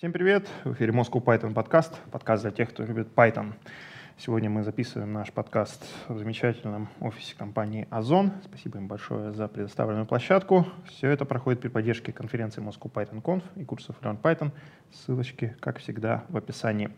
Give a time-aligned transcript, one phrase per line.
[0.00, 0.48] Всем привет!
[0.64, 3.52] В эфире Moscow Python подкаст, подкаст для тех, кто любит Python.
[4.16, 8.32] Сегодня мы записываем наш подкаст в замечательном офисе компании Озон.
[8.42, 10.66] Спасибо им большое за предоставленную площадку.
[10.86, 14.52] Все это проходит при поддержке конференции Moscow Python Conf и курсов Learn Python.
[14.90, 16.88] Ссылочки, как всегда, в описании.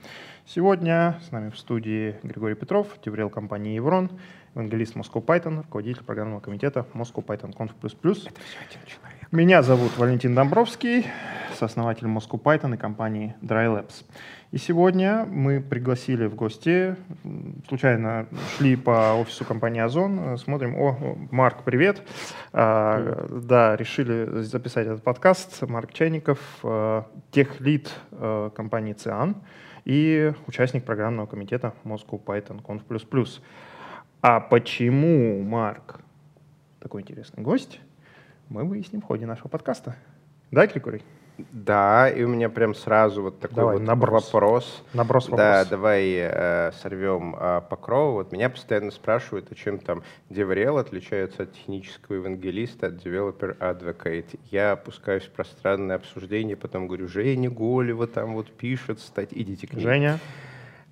[0.46, 4.12] Сегодня с нами в студии Григорий Петров, деврел компании Еврон,
[4.54, 7.72] евангелист Moscow Python, руководитель программного комитета Moscow Python Conf++.
[7.80, 9.21] Это все один человек.
[9.32, 11.06] Меня зовут Валентин Домбровский,
[11.54, 14.04] сооснователь Moscow Python и компании Dry Labs.
[14.50, 16.96] И сегодня мы пригласили в гости,
[17.66, 22.02] случайно шли по офису компании Озон, смотрим, о, Марк, привет.
[22.52, 25.62] А, да, решили записать этот подкаст.
[25.62, 29.36] Марк Чайников, а, техлид а, компании ЦИАН
[29.86, 33.40] и участник программного комитета Moscow Python Conf++.
[34.20, 36.00] А почему Марк
[36.80, 37.80] такой интересный гость?
[38.52, 39.96] Мы выясним в ходе нашего подкаста.
[40.50, 41.02] Да, Григорий?
[41.38, 44.32] Да, и у меня прям сразу вот такой давай, вот наброс.
[44.32, 44.84] вопрос.
[44.92, 45.38] Наброс вопрос.
[45.38, 48.14] Да, давай э, сорвем э, покров.
[48.14, 54.38] Вот меня постоянно спрашивают, а чем там DevRel отличается от технического евангелиста, от Developer Advocate.
[54.50, 59.72] Я опускаюсь в пространное обсуждение, потом говорю, Женя Голева там вот пишет, стать, идите к
[59.72, 59.82] ней.
[59.82, 60.20] Женя?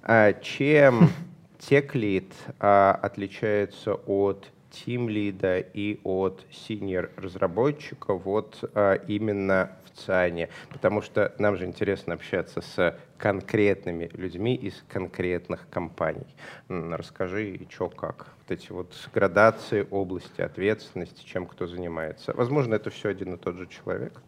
[0.03, 1.11] А, чем
[1.59, 11.03] теклит а, отличается от тимлида и от senior разработчика вот а, именно в ЦАНе, потому
[11.03, 16.27] что нам же интересно общаться с конкретными людьми из конкретных компаний.
[16.69, 18.29] Расскажи, что как.
[18.39, 22.33] Вот эти вот градации, области ответственности, чем кто занимается.
[22.35, 24.21] Возможно, это все один и тот же человек.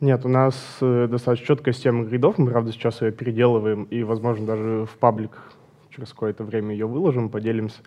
[0.00, 4.44] Нет, у нас э, достаточно четкая система гридов, мы, правда, сейчас ее переделываем, и, возможно,
[4.44, 5.38] даже в паблик
[5.90, 7.80] через какое-то время ее выложим, поделимся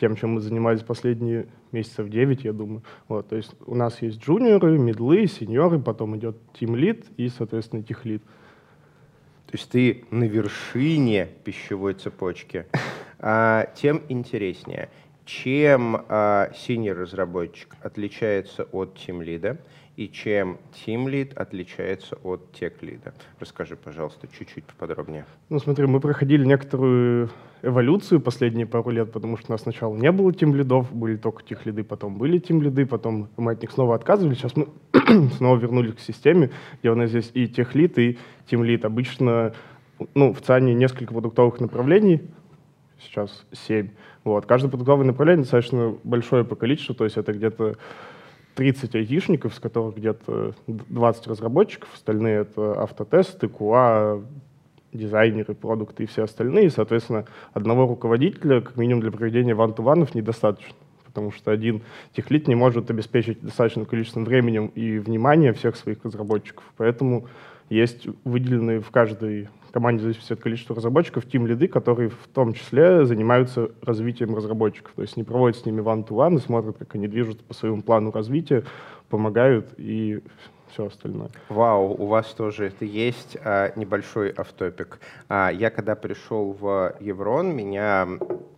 [0.00, 2.82] тем, чем мы занимались последние месяцев 9, я думаю.
[3.06, 8.22] Вот, то есть у нас есть джуниоры, медлы, сеньоры, потом идет тим-лид и, соответственно, тех-лид.
[9.46, 12.66] То есть ты на вершине пищевой цепочки.
[13.18, 14.88] А, тем интереснее,
[15.26, 19.58] чем а, синий-разработчик отличается от тим-лида
[20.00, 23.12] и чем тим-лид отличается от тех-лида.
[23.38, 25.26] Расскажи, пожалуйста, чуть-чуть поподробнее.
[25.50, 27.28] Ну, смотри, мы проходили некоторую
[27.60, 31.84] эволюцию последние пару лет, потому что у нас сначала не было тим-лидов, были только тех-лиды,
[31.84, 34.68] потом были тим-лиды, потом мы от них снова отказывались, сейчас мы
[35.36, 36.50] снова вернулись к системе,
[36.80, 38.86] где у нас здесь и тех-лид, и тим-лид.
[38.86, 39.52] Обычно
[40.14, 42.22] ну, в ЦАНе несколько продуктовых направлений,
[42.98, 43.90] сейчас семь.
[44.24, 44.46] Вот.
[44.46, 47.76] Каждое продуктовое направление достаточно большое по количеству, то есть это где-то
[48.54, 54.24] 30 айтишников, с которых где-то 20 разработчиков, остальные это автотесты, QA,
[54.92, 56.66] дизайнеры, продукты и все остальные.
[56.66, 60.74] И, соответственно, одного руководителя, как минимум для проведения ван-ту-ванов, недостаточно.
[61.04, 66.62] Потому что один техлит не может обеспечить достаточным количеством времени и внимания всех своих разработчиков.
[66.76, 67.26] Поэтому
[67.68, 73.70] есть выделенные в каждой команде, зависит от количества разработчиков, тим-лиды, которые в том числе занимаются
[73.82, 74.92] развитием разработчиков.
[74.94, 78.10] То есть не проводят с ними one-to-one и смотрят, как они движутся по своему плану
[78.10, 78.64] развития,
[79.08, 80.22] помогают и
[80.72, 81.30] все остальное.
[81.48, 83.36] Вау, у вас тоже это есть.
[83.44, 85.00] А, небольшой автопик.
[85.28, 88.06] А, я когда пришел в Еврон, меня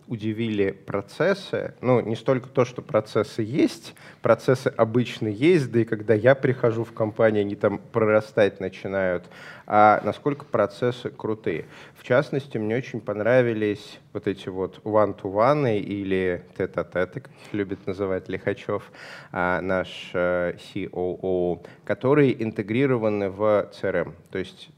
[0.07, 1.73] удивили процессы.
[1.81, 6.83] Ну, не столько то, что процессы есть, процессы обычно есть, да и когда я прихожу
[6.83, 9.25] в компанию, они там прорастать начинают,
[9.65, 11.65] а насколько процессы крутые.
[11.97, 18.27] В частности, мне очень понравились вот эти вот one-to-one или тет-а-теты, как их любит называть
[18.29, 18.91] Лихачев,
[19.31, 24.13] а, наш э, COO, которые интегрированы в CRM.
[24.31, 24.69] То есть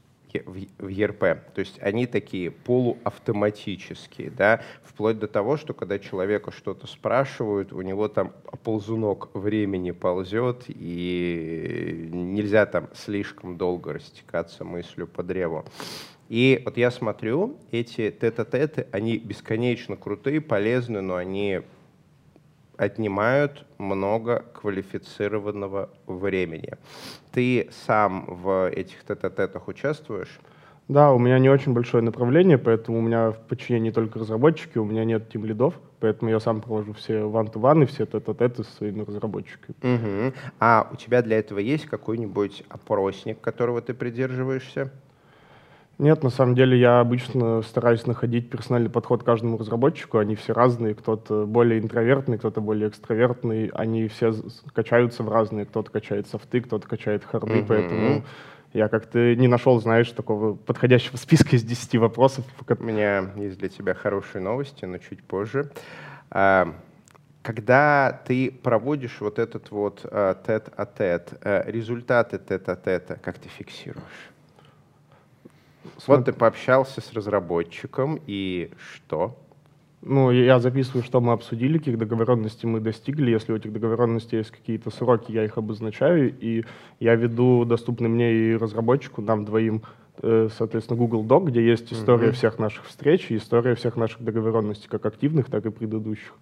[0.44, 1.38] в ERP.
[1.54, 7.82] То есть они такие полуавтоматические, да, вплоть до того, что когда человека что-то спрашивают, у
[7.82, 8.32] него там
[8.62, 15.64] ползунок времени ползет, и нельзя там слишком долго растекаться мыслью по древу.
[16.28, 21.62] И вот я смотрю, эти тет-а-теты, они бесконечно крутые, полезны, но они
[22.76, 26.74] отнимают много квалифицированного времени.
[27.32, 30.40] Ты сам в этих тет-а-тетах участвуешь?
[30.88, 34.84] Да, у меня не очень большое направление, поэтому у меня в подчинении только разработчики, у
[34.84, 39.74] меня нет тим лидов, поэтому я сам провожу все one-to-one все тет-а-теты со своими разработчиками.
[39.82, 40.34] Угу.
[40.60, 44.92] А у тебя для этого есть какой-нибудь опросник, которого ты придерживаешься?
[45.98, 50.18] Нет, на самом деле я обычно стараюсь находить персональный подход к каждому разработчику.
[50.18, 53.68] Они все разные, кто-то более интровертный, кто-то более экстравертный.
[53.68, 54.34] Они все
[54.74, 55.64] качаются в разные.
[55.64, 57.66] Кто-то качает софты, кто-то качает харды, mm-hmm.
[57.66, 58.24] поэтому
[58.74, 62.44] я как-то не нашел, знаешь, такого подходящего списка из 10 вопросов.
[62.68, 65.70] У меня есть для тебя хорошие новости, но чуть позже.
[66.30, 66.74] А,
[67.40, 74.35] когда ты проводишь вот этот вот тет-а-тет, -а -тет, результаты тет-а-тета, как ты фиксируешь?
[76.06, 79.36] Вот ты пообщался с разработчиком, и что?
[80.02, 83.32] Ну, я записываю, что мы обсудили, каких договоренностей мы достигли.
[83.32, 86.64] Если у этих договоренностей есть какие-то сроки, я их обозначаю, и
[87.00, 89.82] я веду доступный мне и разработчику, нам двоим,
[90.22, 92.32] э, соответственно, Google Doc, где есть история mm-hmm.
[92.32, 96.34] всех наших встреч и история всех наших договоренностей, как активных, так и предыдущих.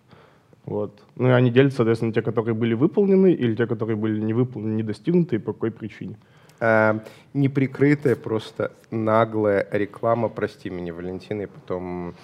[0.66, 1.02] Вот.
[1.16, 4.74] Ну и они делятся, соответственно, те, которые были выполнены, или те, которые были не выполнены,
[4.74, 6.16] не достигнуты, и по какой причине.
[6.64, 6.98] Э,
[7.34, 12.14] неприкрытая, просто наглая реклама, прости меня, Валентина, и потом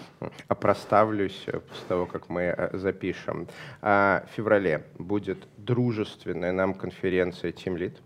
[0.48, 3.48] опроставлюсь после того, как мы э, запишем.
[3.82, 7.98] Э, в феврале будет дружественная нам конференция Team Lead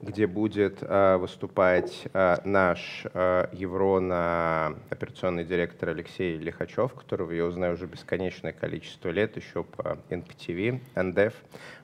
[0.00, 7.74] где будет э, выступать э, наш э, Еврона операционный директор Алексей Лихачев, которого я узнаю
[7.74, 11.32] уже бесконечное количество лет, еще по NPTV, NDEF.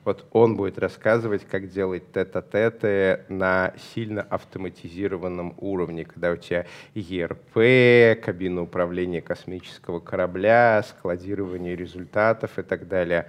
[0.03, 8.15] Вот он будет рассказывать, как делать тет-а-теты на сильно автоматизированном уровне, когда у тебя ERP,
[8.15, 13.27] кабина управления космического корабля, складирование результатов и так далее.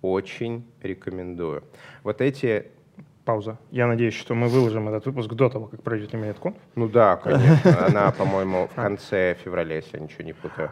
[0.00, 1.64] Очень рекомендую.
[2.02, 2.72] Вот эти
[3.24, 3.58] пауза.
[3.70, 6.54] Я надеюсь, что мы выложим этот выпуск до того, как пройдет Иметкон.
[6.74, 7.86] Ну да, конечно.
[7.86, 10.70] Она, по-моему, в конце февраля, если я ничего не путаю.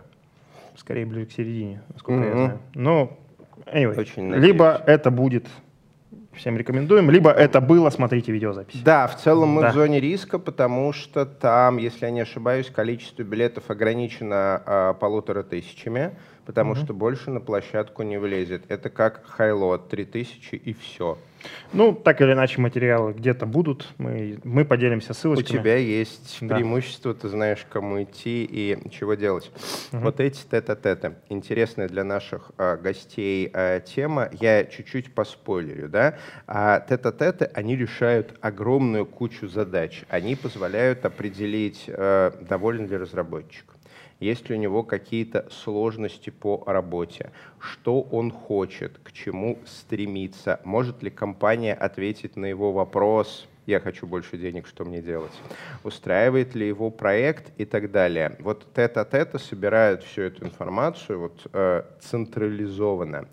[0.77, 2.59] Скорее ближе к середине, насколько я знаю.
[2.75, 3.19] Но,
[3.67, 5.47] anyway, Очень либо это будет
[6.33, 8.81] всем рекомендуем, либо это было, смотрите видеозапись.
[8.83, 9.71] Да, в целом мы да.
[9.71, 15.43] в зоне риска, потому что там, если я не ошибаюсь, количество билетов ограничено а, полутора
[15.43, 16.81] тысячами, потому угу.
[16.81, 18.65] что больше на площадку не влезет.
[18.69, 21.19] Это как хайлот, 3000 и все.
[21.73, 23.89] Ну, так или иначе, материалы где-то будут.
[23.99, 25.59] Мы, мы поделимся ссылочками.
[25.59, 26.57] У тебя есть да.
[26.57, 29.51] преимущество, ты знаешь, кому идти и чего делать.
[29.93, 30.03] Угу.
[30.03, 31.17] Вот эти тета-тета.
[31.29, 34.31] Интересная для наших э, гостей э, тема.
[34.41, 35.89] Я чуть-чуть поспойлерю.
[35.89, 36.17] Да?
[36.47, 40.05] А тета-теты, они решают огромную кучу задач.
[40.09, 43.65] Они позволяют определить, э, доволен ли разработчик
[44.21, 51.03] есть ли у него какие-то сложности по работе, что он хочет, к чему стремится, может
[51.03, 55.33] ли компания ответить на его вопрос, я хочу больше денег, что мне делать,
[55.85, 58.37] устраивает ли его проект и так далее.
[58.41, 63.29] Вот тета-тета собирают всю эту информацию вот, э, централизованно.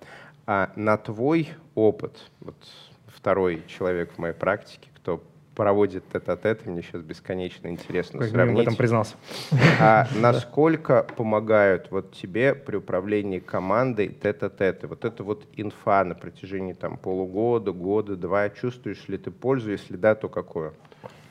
[0.45, 2.55] А на твой опыт, вот
[3.07, 5.21] второй человек в моей практике, кто
[5.57, 8.57] проводит тет-а-тет, и мне сейчас бесконечно интересно как сравнить.
[8.57, 9.15] в этом признался.
[9.81, 14.86] А насколько помогают вот тебе при управлении командой тет-а-теты?
[14.86, 18.51] Вот это вот инфа на протяжении там полугода, года, два.
[18.51, 19.71] Чувствуешь ли ты пользу?
[19.71, 20.75] Если да, то какую?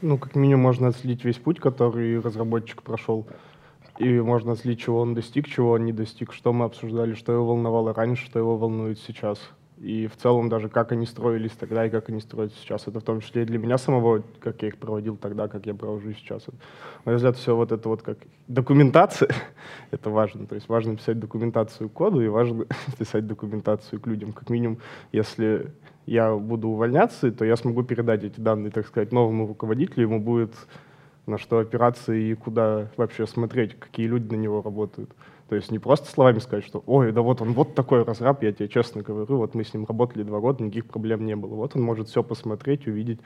[0.02, 3.28] Ну, как минимум, можно отследить весь путь, который разработчик прошел.
[4.00, 7.46] И можно отследить, чего он достиг, чего он не достиг, что мы обсуждали, что его
[7.46, 9.38] волновало раньше, что его волнует сейчас.
[9.78, 12.86] И в целом даже как они строились тогда и как они строятся сейчас.
[12.86, 15.74] Это в том числе и для меня самого, как я их проводил тогда, как я
[15.74, 16.46] провожу сейчас.
[16.46, 16.52] На
[17.04, 18.18] мой взгляд, все вот это вот как
[18.48, 19.28] документация,
[19.90, 20.46] это важно.
[20.46, 22.64] То есть важно писать документацию к коду и важно
[22.98, 24.32] писать документацию к людям.
[24.32, 24.78] Как минимум,
[25.12, 25.72] если
[26.06, 30.54] я буду увольняться, то я смогу передать эти данные, так сказать, новому руководителю, ему будет
[31.26, 35.10] на что опираться и куда вообще смотреть, какие люди на него работают.
[35.48, 38.52] То есть не просто словами сказать, что ой, да вот он вот такой разраб, я
[38.52, 41.54] тебе честно говорю, вот мы с ним работали два года, никаких проблем не было.
[41.54, 43.20] Вот он может все посмотреть, увидеть,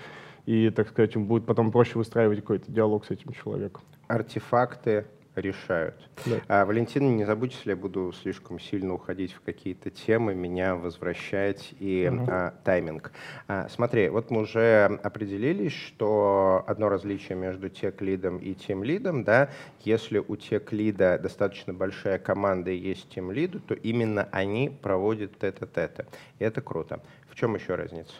[0.44, 3.82] и, так сказать, ему будет потом проще выстраивать какой-то диалог с этим человеком.
[4.06, 5.06] Артефакты
[5.40, 5.96] решают.
[6.26, 6.40] Да.
[6.48, 11.74] А, Валентина, не забудьте, если я буду слишком сильно уходить в какие-то темы, меня возвращать
[11.78, 12.26] и угу.
[12.28, 13.12] а, тайминг.
[13.48, 19.50] А, смотри, вот мы уже определились, что одно различие между тех-лидом и тем-лидом, да,
[19.84, 25.32] если у тех-лида достаточно большая команда и есть тем-лиду, то именно они проводят.
[25.42, 27.00] И это круто.
[27.28, 28.12] В чем еще разница?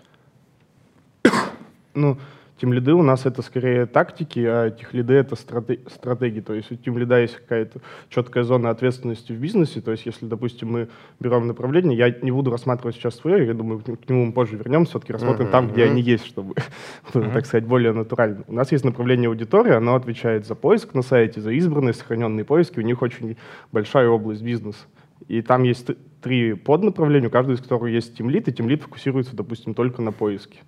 [1.94, 2.18] Ну,
[2.60, 6.40] Тим лиды у нас это скорее тактики, а тех лиды это стратегии.
[6.40, 9.80] То есть у тим лида есть какая-то четкая зона ответственности в бизнесе.
[9.80, 10.88] То есть если, допустим, мы
[11.20, 14.90] берем направление, я не буду рассматривать сейчас свое, я думаю, к нему мы позже вернемся,
[14.90, 16.54] все-таки рассмотрим uh-huh, там, где они есть, чтобы,
[17.14, 17.32] uh-huh.
[17.32, 18.44] так сказать, более натурально.
[18.46, 22.78] У нас есть направление аудитории, оно отвечает за поиск на сайте, за избранные, сохраненные поиски.
[22.78, 23.38] У них очень
[23.72, 24.84] большая область бизнеса.
[25.28, 25.88] И там есть
[26.20, 30.58] три поднаправления, у каждого из которых есть тимлит, и тимлит фокусируется, допустим, только на поиске.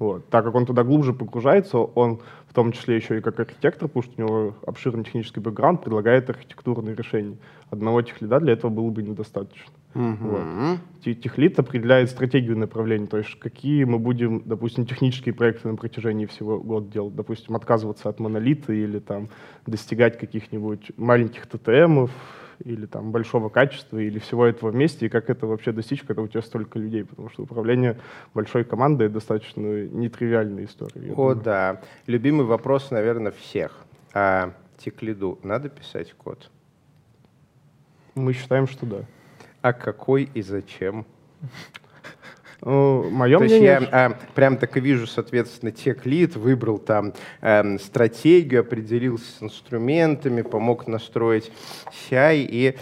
[0.00, 0.26] Вот.
[0.30, 4.02] Так как он туда глубже погружается, он в том числе еще и как архитектор, потому
[4.02, 7.36] что у него обширный технический бэкграунд, предлагает архитектурные решения.
[7.68, 9.70] Одного техлида для этого было бы недостаточно.
[9.94, 10.78] Uh-huh.
[11.02, 11.20] Вот.
[11.20, 16.58] Техлит определяет стратегию направления, то есть какие мы будем, допустим, технические проекты на протяжении всего
[16.58, 17.14] года делать.
[17.14, 19.28] Допустим, отказываться от монолита или там
[19.66, 22.10] достигать каких-нибудь маленьких ТТМов,
[22.64, 26.28] или там большого качества, или всего этого вместе, и как это вообще достичь, когда у
[26.28, 27.98] тебя столько людей, потому что управление
[28.34, 31.12] большой командой достаточно нетривиальная история.
[31.14, 31.80] О, да.
[32.06, 33.76] Любимый вопрос, наверное, всех.
[34.12, 36.50] А, теклиду надо писать код?
[38.14, 39.04] Мы считаем, что да.
[39.62, 41.06] А какой и зачем?
[42.62, 43.78] Ну, мое То мнение...
[43.80, 49.24] есть я а, прям так и вижу, соответственно, тех лид, выбрал там эм, стратегию, определился
[49.38, 51.50] с инструментами, помог настроить
[52.10, 52.76] CI и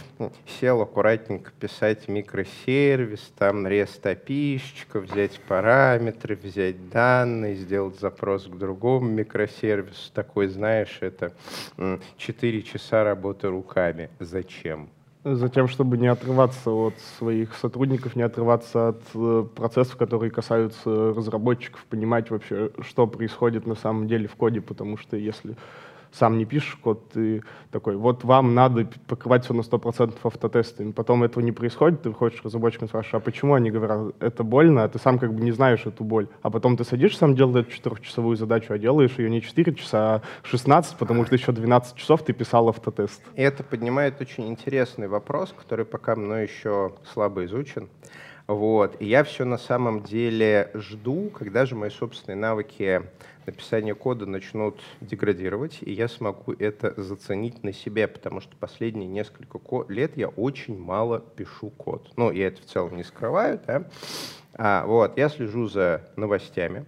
[0.60, 4.60] сел аккуратненько писать микросервис, там REST API,
[5.00, 10.12] взять параметры, взять данные, сделать запрос к другому микросервису.
[10.12, 11.32] Такой, знаешь, это
[12.16, 14.10] 4 часа работы руками.
[14.18, 14.88] Зачем?
[15.24, 21.84] Затем, чтобы не отрываться от своих сотрудников, не отрываться от э, процессов, которые касаются разработчиков,
[21.86, 25.56] понимать вообще, что происходит на самом деле в коде, потому что если
[26.12, 30.92] сам не пишешь код, ты такой, вот вам надо покрывать все на 100% автотестами.
[30.92, 33.54] Потом этого не происходит, ты к разработчикам спрашиваешь, а почему?
[33.54, 36.28] Они говорят, это больно, а ты сам как бы не знаешь эту боль.
[36.42, 40.14] А потом ты садишься сам делать эту четырехчасовую задачу, а делаешь ее не 4 часа,
[40.16, 43.22] а 16, потому что еще 12 часов ты писал автотест.
[43.34, 47.88] И это поднимает очень интересный вопрос, который пока мной еще слабо изучен.
[48.48, 48.96] Вот.
[48.98, 53.02] И я все на самом деле жду, когда же мои собственные навыки
[53.44, 59.60] написания кода начнут деградировать, и я смогу это заценить на себе, потому что последние несколько
[59.92, 62.10] лет я очень мало пишу код.
[62.16, 63.84] Ну, я это в целом не скрываю, да.
[64.54, 66.86] А, вот, я слежу за новостями,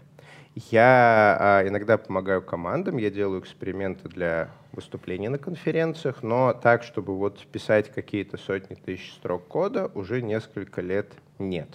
[0.71, 7.17] я а, иногда помогаю командам, я делаю эксперименты для выступлений на конференциях, но так, чтобы
[7.19, 11.69] вот писать какие-то сотни тысяч строк кода, уже несколько лет нет.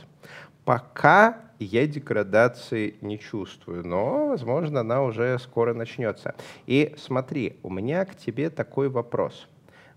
[0.64, 6.36] Пока я деградации не чувствую, но, возможно, она уже скоро начнется.
[6.66, 9.48] И смотри, у меня к тебе такой вопрос.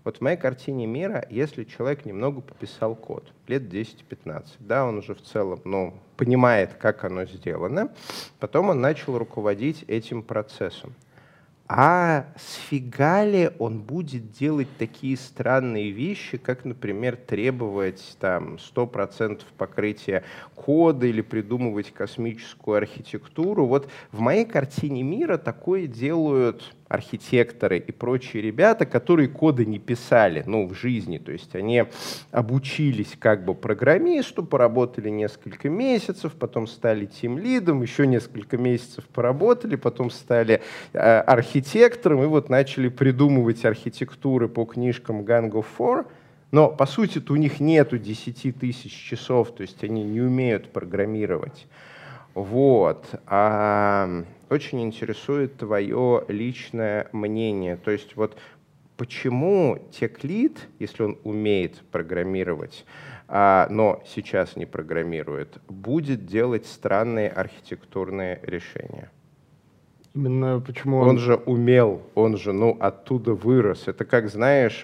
[0.05, 5.13] Вот в моей картине мира, если человек немного пописал код, лет 10-15, да, он уже
[5.13, 7.91] в целом, ну, понимает, как оно сделано,
[8.39, 10.93] потом он начал руководить этим процессом.
[11.71, 20.23] А сфига ли он будет делать такие странные вещи, как, например, требовать там 100% покрытия
[20.55, 23.67] кода или придумывать космическую архитектуру?
[23.67, 30.43] Вот в моей картине мира такое делают архитекторы и прочие ребята, которые коды не писали,
[30.45, 31.19] ну, в жизни.
[31.19, 31.85] То есть они
[32.31, 40.09] обучились как бы программисту, поработали несколько месяцев, потом стали тим-лидом, еще несколько месяцев поработали, потом
[40.09, 40.61] стали
[40.93, 46.07] э, архитектором и вот начали придумывать архитектуры по книжкам Gang of Four.
[46.51, 51.67] Но, по сути, у них нету 10 тысяч часов, то есть они не умеют программировать.
[52.33, 53.05] Вот.
[53.27, 57.77] А, очень интересует твое личное мнение.
[57.77, 58.37] То есть вот
[58.97, 62.85] почему теклит, если он умеет программировать,
[63.27, 69.09] а, но сейчас не программирует, будет делать странные архитектурные решения?
[70.15, 71.09] Именно почему он...
[71.09, 73.87] Он же умел, он же, ну, оттуда вырос.
[73.87, 74.83] Это как, знаешь,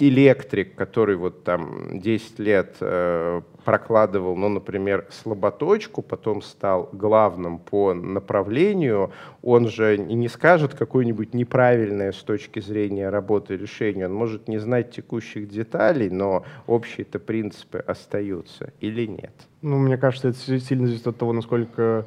[0.00, 7.92] электрик, который вот там 10 лет э, прокладывал, ну, например, слаботочку, потом стал главным по
[7.92, 14.58] направлению, он же не скажет какое-нибудь неправильное с точки зрения работы решение, он может не
[14.58, 19.34] знать текущих деталей, но общие-то принципы остаются или нет?
[19.62, 22.06] Ну, мне кажется, это сильно зависит от того, насколько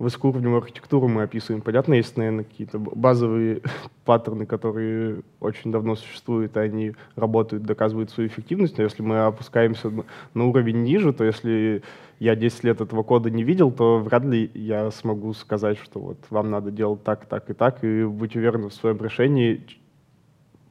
[0.00, 1.60] высокоуровневую архитектуру мы описываем.
[1.60, 3.60] Понятно, есть, наверное, какие-то базовые
[4.06, 8.78] паттерны, которые очень давно существуют, и они работают, доказывают свою эффективность.
[8.78, 9.92] Но если мы опускаемся
[10.32, 11.82] на уровень ниже, то если
[12.18, 16.18] я 10 лет этого кода не видел, то вряд ли я смогу сказать, что вот
[16.30, 19.66] вам надо делать так, так и так, и быть уверенным в своем решении,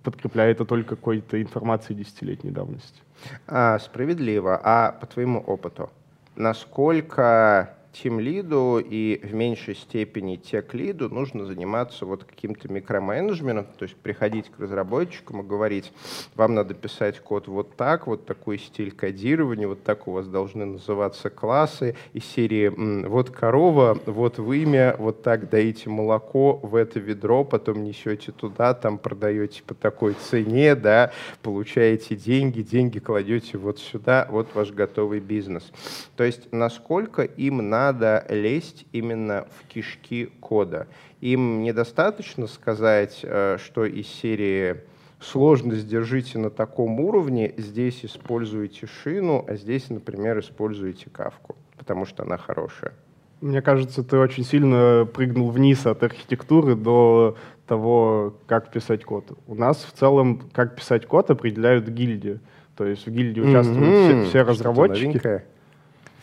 [0.02, 3.00] подкрепляя это только какой-то информацией десятилетней давности.
[3.46, 4.60] А, справедливо.
[4.64, 5.92] А по твоему опыту,
[6.36, 14.50] насколько тим-лиду и в меньшей степени тех-лиду нужно заниматься вот каким-то микроменеджментом, то есть приходить
[14.50, 15.92] к разработчикам и говорить,
[16.36, 20.66] вам надо писать код вот так, вот такой стиль кодирования, вот так у вас должны
[20.66, 22.70] называться классы из серии
[23.08, 28.98] вот корова, вот вымя, вот так даете молоко в это ведро, потом несете туда, там
[28.98, 35.72] продаете по такой цене, да, получаете деньги, деньги кладете вот сюда, вот ваш готовый бизнес.
[36.16, 40.88] То есть насколько им надо надо лезть именно в кишки кода.
[41.22, 44.82] Им недостаточно сказать, э, что из серии
[45.22, 52.24] сложность держите на таком уровне, здесь используйте шину, а здесь, например, используйте кавку, потому что
[52.24, 52.94] она хорошая.
[53.42, 59.32] Мне кажется, ты очень сильно прыгнул вниз от архитектуры до того, как писать код.
[59.48, 62.40] У нас в целом, как писать код, определяют гильдии.
[62.76, 64.22] То есть в гильдии участвуют mm-hmm.
[64.24, 65.44] все, все разработчики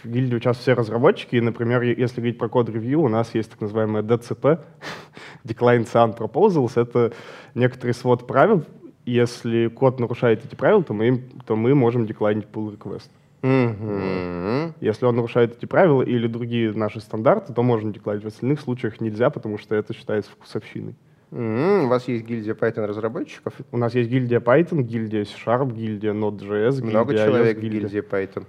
[0.06, 3.60] в гильдии участвуют все разработчики, и, например, если говорить про код-ревью, у нас есть так
[3.60, 4.60] называемое DCP,
[5.44, 7.12] Decline Cyan Proposals, это
[7.54, 8.64] некоторый свод правил,
[9.04, 13.08] если код нарушает эти правила, то мы, то мы можем деклайнить pull request.
[13.42, 14.74] Мгм.
[14.80, 18.32] Если он нарушает эти правила или другие наши стандарты, то можно декларировать.
[18.32, 20.96] В остальных случаях нельзя, потому что это считается вкусовщиной.
[21.32, 23.52] М, У вас есть гильдия Python разработчиков?
[23.70, 27.80] У нас есть гильдия Python, гильдия C-Sharp, гильдия Node.js, Много гильдия человек iOS, в гильдия.
[27.80, 28.44] гильдии Python.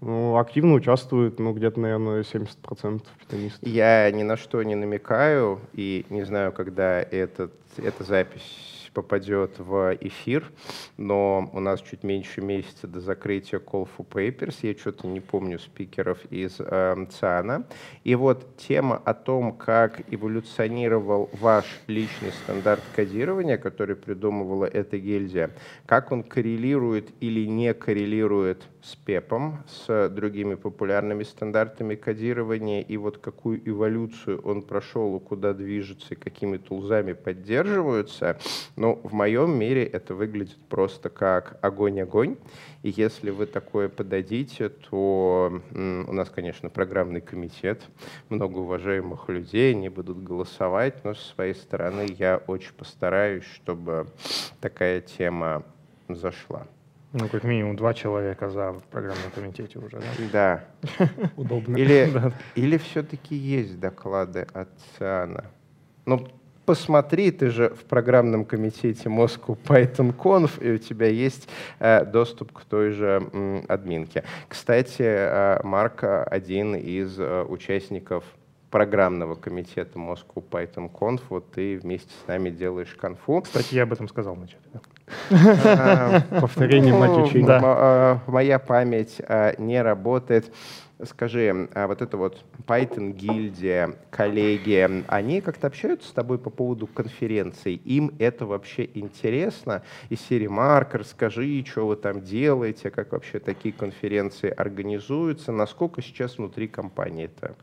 [0.00, 3.68] Ну, активно участвует, ну, где-то, наверное, 70% питонистов.
[3.68, 9.96] Я ни на что не намекаю и не знаю, когда этот, эта запись попадет в
[10.00, 10.50] эфир,
[10.96, 14.58] но у нас чуть меньше месяца до закрытия Call for Papers.
[14.62, 17.66] Я что-то не помню спикеров из э, ЦИАНа.
[18.04, 25.50] И вот тема о том, как эволюционировал ваш личный стандарт кодирования, который придумывала эта гильдия,
[25.86, 33.18] как он коррелирует или не коррелирует с ПЕПом, с другими популярными стандартами кодирования, и вот
[33.18, 38.38] какую эволюцию он прошел, куда движется, и какими тулзами поддерживаются,
[38.80, 42.38] ну, в моем мире это выглядит просто как огонь-огонь.
[42.82, 47.82] И если вы такое подадите, то у нас, конечно, программный комитет,
[48.30, 54.06] много уважаемых людей, они будут голосовать, но с своей стороны я очень постараюсь, чтобы
[54.62, 55.62] такая тема
[56.08, 56.66] зашла.
[57.12, 60.64] Ну, как минимум два человека за в программном комитете уже, да?
[60.96, 61.08] Да.
[61.36, 61.76] Удобно.
[61.76, 62.10] Или,
[62.54, 65.44] или все-таки есть доклады от ЦИАНа?
[66.06, 66.28] Ну,
[66.70, 71.48] посмотри, ты же в программном комитете Moscow Python Conf, и у тебя есть
[71.80, 74.22] э, доступ к той же админке.
[74.46, 78.22] Кстати, э, Марк э, один из участников
[78.70, 83.40] программного комитета Moscow Python Conf, вот ты вместе с нами делаешь конфу.
[83.40, 84.62] Кстати, я об этом сказал вначале.
[84.72, 84.80] да.
[85.30, 87.60] А, Повторение мать учения.
[87.62, 90.52] А, Моя память а, не работает.
[91.02, 96.86] Скажи, а вот это вот Python гильдия, коллеги, они как-то общаются с тобой по поводу
[96.86, 97.76] конференций?
[97.76, 99.82] Им это вообще интересно?
[100.10, 106.36] Из серии Марк, расскажи, что вы там делаете, как вообще такие конференции организуются, насколько сейчас
[106.36, 107.54] внутри компании это?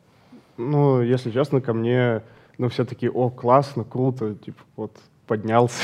[0.58, 2.24] Ну, если честно, ко мне,
[2.58, 5.84] ну, все таки о, классно, круто, типа, вот, поднялся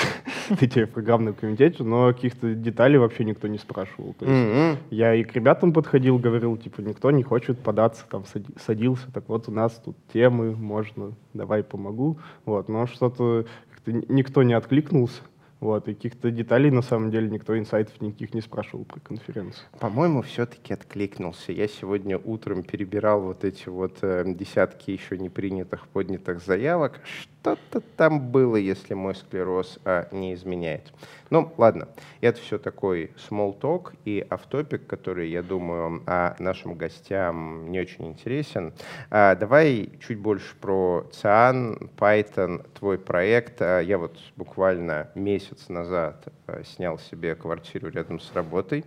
[0.59, 4.13] тебе в программном комитете, но каких-то деталей вообще никто не спрашивал.
[4.13, 4.77] То есть Мгм.
[4.89, 9.25] я и к ребятам подходил, говорил, типа, никто не хочет податься, там, сади- садился, так
[9.27, 13.45] вот у нас тут темы, можно, давай помогу, вот, но что-то
[13.85, 15.21] никто не откликнулся,
[15.59, 19.65] вот, и каких-то деталей, на самом деле, никто инсайтов никаких не спрашивал про конференцию.
[19.79, 21.51] По-моему, все-таки откликнулся.
[21.51, 26.99] Я сегодня утром перебирал вот эти вот э, десятки еще не принятых, поднятых заявок.
[27.43, 30.93] Что-то там было, если мой склероз а, не изменяет.
[31.29, 31.89] Ну, ладно.
[32.21, 38.07] Это все такой small talk и автопик, который, я думаю, а, нашим гостям не очень
[38.07, 38.71] интересен.
[39.09, 43.61] А, давай чуть больше про Циан, Python, твой проект.
[43.61, 48.85] А, я вот буквально месяц назад а, снял себе квартиру рядом с работой.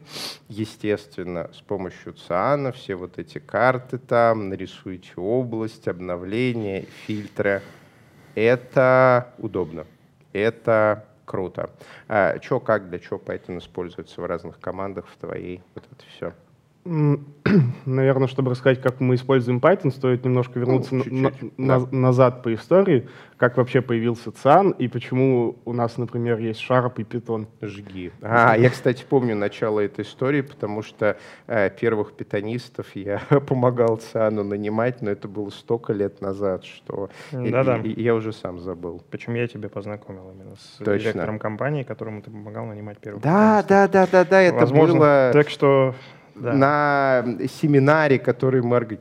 [0.49, 7.61] Естественно, с помощью Циана все вот эти карты там, нарисуйте область, обновления, фильтры.
[8.37, 9.87] Это удобно.
[10.35, 11.71] Это круто.
[12.07, 15.63] А, чё, как, для чего Python используется в разных командах в твоей?
[15.75, 16.35] Вот это все.
[17.87, 21.87] Наверное, чтобы рассказать, как мы используем Python, стоит немножко вернуться Ну, на- чуть-чуть, на- да.
[21.97, 27.03] назад по истории, как вообще появился ЦАН и почему у нас, например, есть Sharp и
[27.03, 27.47] Python.
[27.63, 28.11] Жги.
[28.23, 34.43] А, я, кстати, помню начало этой истории, потому что э, первых питонистов я помогал Циану
[34.43, 37.77] нанимать, но это было столько лет назад, что и- Да-да.
[37.79, 39.03] и- и я уже сам забыл.
[39.11, 40.99] Причем я тебя познакомил именно с Точно.
[40.99, 43.23] директором компании, которому ты помогал нанимать первых.
[43.23, 43.69] Да, программистов.
[43.69, 44.99] да, да, да, да, это Возможно.
[44.99, 45.95] было Так что,
[46.37, 46.53] да.
[46.53, 49.01] на семинаре, который Маргаret...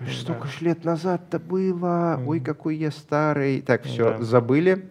[0.00, 0.06] Да.
[0.12, 3.60] Столько ж лет назад-то было, ой, какой я старый.
[3.62, 4.22] Так, все, Да.
[4.22, 4.88] забыли,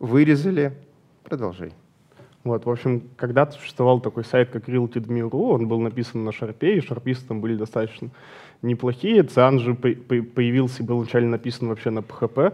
[0.00, 0.72] вырезали,
[1.22, 1.72] продолжай.
[2.42, 6.80] Вот, в общем, когда-то существовал такой сайт, как realtid.me.ru, он был написан на шарпе, и
[6.80, 8.10] шарписты там были достаточно
[8.60, 9.22] неплохие.
[9.22, 12.52] Циан же по- по- появился и был вначале написан вообще на PHP.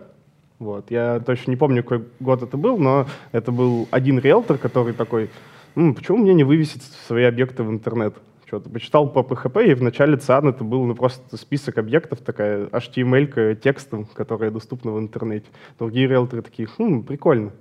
[0.60, 0.90] Вот.
[0.90, 5.30] Я точно не помню, какой год это был, но это был один риэлтор, который такой,
[5.74, 8.14] «М, почему мне не вывесить свои объекты в интернет?
[8.50, 12.66] Что-то почитал по PHP, и в начале ЦИАН это был ну, просто список объектов, такая
[12.66, 15.46] HTML текстом, которая доступна в интернете.
[15.78, 17.52] Другие риэлторы такие, хм, прикольно.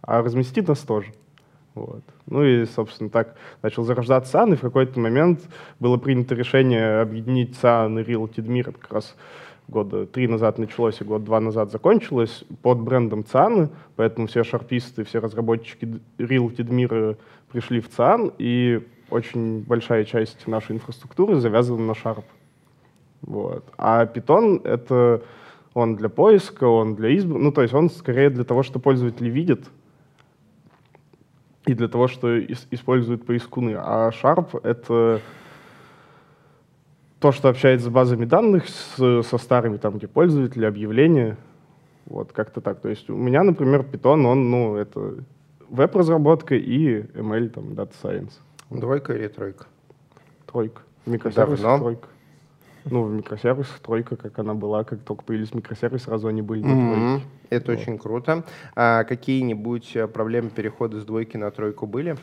[0.00, 1.12] А разместить нас тоже.
[1.74, 2.02] Вот.
[2.24, 5.42] Ну и, собственно, так начал зарождаться ЦАН, и в какой-то момент
[5.80, 8.70] было принято решение объединить ЦАН и Realty Мир.
[8.70, 9.14] Это как раз
[9.68, 15.18] года три назад началось и год-два назад закончилось под брендом ЦАНы, поэтому все шарписты, все
[15.18, 17.18] разработчики Realty мира
[17.52, 22.24] пришли в ЦАН, и очень большая часть нашей инфраструктуры завязана на Sharp.
[23.22, 23.64] Вот.
[23.78, 25.22] А Python— это
[25.74, 29.28] он для поиска, он для избранных, ну, то есть он скорее для того, что пользователи
[29.28, 29.70] видят,
[31.66, 33.74] и для того, что используют поискуны.
[33.76, 35.20] А Sharp— это
[37.18, 41.36] то, что общается с базами данных, с, со старыми, там, где пользователи, объявления,
[42.06, 42.80] вот, как-то так.
[42.80, 45.16] То есть у меня, например, Python, он, ну, это
[45.68, 48.32] веб-разработка и ML, там, Data Science.
[48.70, 49.66] Двойка или тройка?
[50.46, 50.82] Тройка.
[51.06, 52.08] Микросервис тройка.
[52.88, 56.68] Ну, в микросервисах тройка, как она была, как только появились микросервисы, сразу они были на
[56.68, 57.20] mm-hmm.
[57.50, 57.80] Это вот.
[57.80, 58.44] очень круто.
[58.76, 62.16] А какие-нибудь э, проблемы перехода с двойки на тройку были?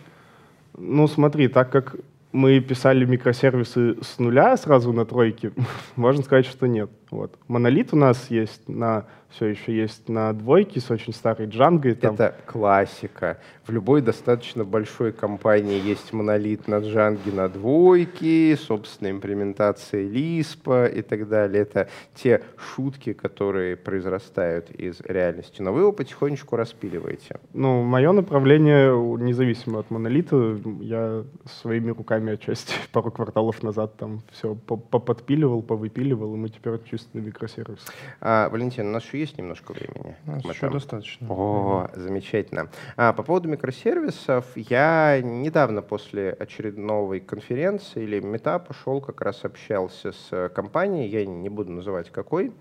[0.77, 1.97] Ну, смотри, так как
[2.31, 5.51] мы писали микросервисы с нуля сразу на тройке,
[5.97, 6.89] можно сказать, что нет.
[7.13, 7.37] Вот.
[7.47, 11.95] Монолит у нас есть на все еще есть на двойке с очень старой джангой.
[11.95, 12.13] Там.
[12.15, 13.39] Это классика.
[13.65, 21.01] В любой достаточно большой компании есть монолит на джанге на двойке, собственная имплементация Lisp и
[21.01, 21.63] так далее.
[21.63, 25.61] Это те шутки, которые произрастают из реальности.
[25.61, 27.39] Но вы его потихонечку распиливаете.
[27.53, 30.57] Ну, мое направление независимо от монолита.
[30.81, 37.02] Я своими руками отчасти пару кварталов назад там все поподпиливал, повыпиливал, и мы теперь чисто
[37.13, 37.79] микросервис.
[38.21, 40.15] А, Валентин, у нас еще есть немножко времени?
[40.25, 41.27] У нас еще достаточно.
[41.29, 42.69] О, замечательно.
[42.95, 50.11] А, по поводу микросервисов, я недавно после очередной конференции или мета пошел, как раз общался
[50.11, 52.51] с компанией, я не буду называть какой.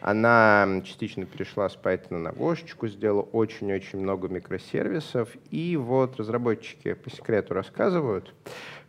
[0.00, 5.30] Она частично перешла с Python на Гошечку, сделала очень-очень много микросервисов.
[5.50, 8.34] И вот разработчики по секрету рассказывают,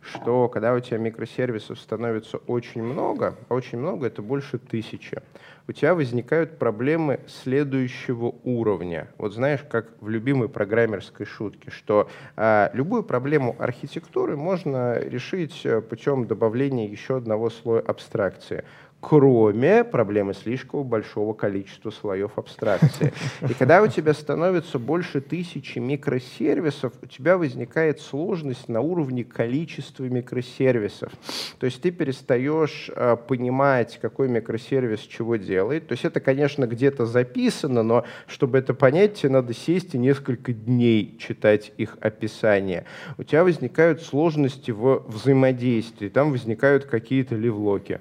[0.02, 5.22] что когда у тебя микросервисов становится очень много, а очень много это больше тысячи,
[5.68, 9.08] у тебя возникают проблемы следующего уровня.
[9.18, 15.80] Вот знаешь, как в любимой программерской шутке, что э, любую проблему архитектуры можно решить э,
[15.80, 18.64] путем добавления еще одного слоя абстракции
[19.00, 23.12] кроме проблемы слишком большого количества слоев абстракции.
[23.48, 30.04] И когда у тебя становится больше тысячи микросервисов, у тебя возникает сложность на уровне количества
[30.04, 31.12] микросервисов.
[31.58, 35.88] То есть ты перестаешь э, понимать, какой микросервис чего делает.
[35.88, 40.52] То есть это, конечно, где-то записано, но чтобы это понять, тебе надо сесть и несколько
[40.52, 42.84] дней читать их описание.
[43.16, 48.00] У тебя возникают сложности в взаимодействии, там возникают какие-то ливлоки.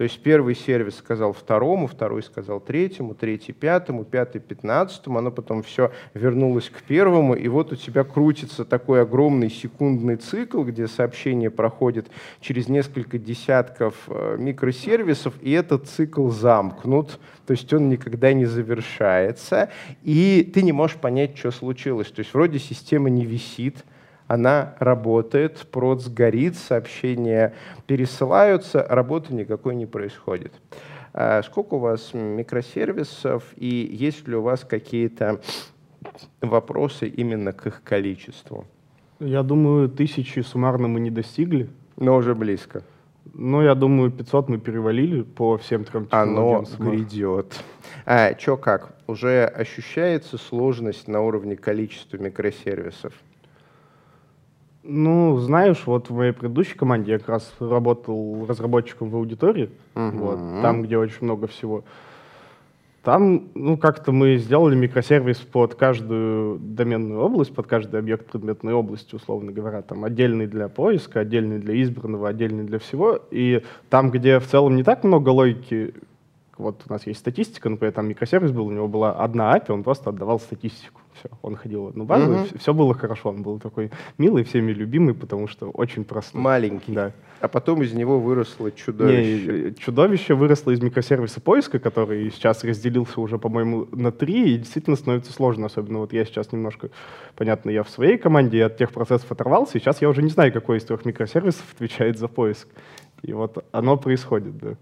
[0.00, 5.62] То есть первый сервис сказал второму, второй сказал третьему, третий пятому, пятый пятнадцатому, оно потом
[5.62, 11.50] все вернулось к первому, и вот у тебя крутится такой огромный секундный цикл, где сообщение
[11.50, 12.06] проходит
[12.40, 19.68] через несколько десятков э, микросервисов, и этот цикл замкнут, то есть он никогда не завершается,
[20.02, 22.10] и ты не можешь понять, что случилось.
[22.10, 23.84] То есть вроде система не висит,
[24.30, 27.52] она работает, прод сгорит, сообщения
[27.88, 30.52] пересылаются, работы никакой не происходит.
[31.12, 35.40] А сколько у вас микросервисов и есть ли у вас какие-то
[36.40, 38.66] вопросы именно к их количеству?
[39.18, 41.68] Я думаю, тысячи суммарно мы не достигли.
[41.96, 42.84] Но уже близко.
[43.34, 47.64] Ну, я думаю, 500 мы перевалили по всем трем Оно грядет.
[48.06, 48.94] А, чё как?
[49.08, 53.12] Уже ощущается сложность на уровне количества микросервисов?
[54.82, 60.10] Ну, знаешь, вот в моей предыдущей команде я как раз работал разработчиком в аудитории, uh-huh.
[60.12, 61.84] вот, там, где очень много всего.
[63.02, 69.14] Там, ну, как-то мы сделали микросервис под каждую доменную область, под каждый объект предметной области,
[69.14, 69.80] условно говоря.
[69.80, 73.18] Там отдельный для поиска, отдельный для избранного, отдельный для всего.
[73.30, 75.94] И там, где в целом не так много логики,
[76.58, 79.82] вот у нас есть статистика, например, там микросервис был, у него была одна API, он
[79.82, 80.99] просто отдавал статистику.
[81.14, 82.46] Все, он ходил в одну базу, угу.
[82.58, 83.30] все было хорошо.
[83.30, 86.40] Он был такой милый, всеми любимый, потому что очень простой.
[86.40, 86.92] Маленький.
[86.92, 87.12] Да.
[87.40, 89.70] А потом из него выросло чудовище.
[89.70, 94.96] Не, чудовище выросло из микросервиса поиска, который сейчас разделился уже, по-моему, на три, и действительно
[94.96, 95.66] становится сложно.
[95.66, 96.90] Особенно вот я сейчас немножко,
[97.36, 100.52] понятно, я в своей команде от тех процессов оторвался, и сейчас я уже не знаю,
[100.52, 102.68] какой из трех микросервисов отвечает за поиск.
[103.22, 104.74] И вот оно происходит, да.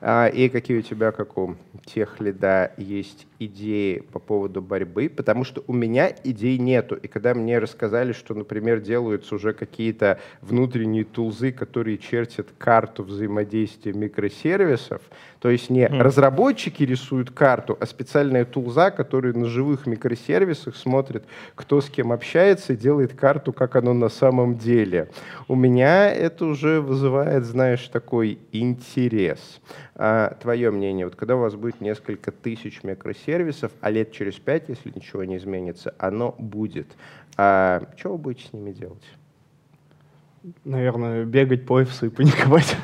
[0.00, 5.08] А, и какие у тебя, как у тех лида, есть идеи по поводу борьбы?
[5.08, 6.94] Потому что у меня идей нету.
[6.96, 13.92] И когда мне рассказали, что, например, делаются уже какие-то внутренние тулзы, которые чертят карту взаимодействия
[13.92, 15.02] микросервисов,
[15.44, 15.98] то есть не mm.
[16.00, 22.72] разработчики рисуют карту, а специальная тулза, которая на живых микросервисах смотрит, кто с кем общается,
[22.72, 25.10] и делает карту, как оно на самом деле.
[25.46, 29.60] У меня это уже вызывает, знаешь, такой интерес.
[29.96, 34.68] А, твое мнение, вот когда у вас будет несколько тысяч микросервисов, а лет через пять,
[34.68, 36.88] если ничего не изменится, оно будет.
[37.36, 39.04] А, что вы будете с ними делать?
[40.64, 42.76] наверное, бегать по офису и паниковать.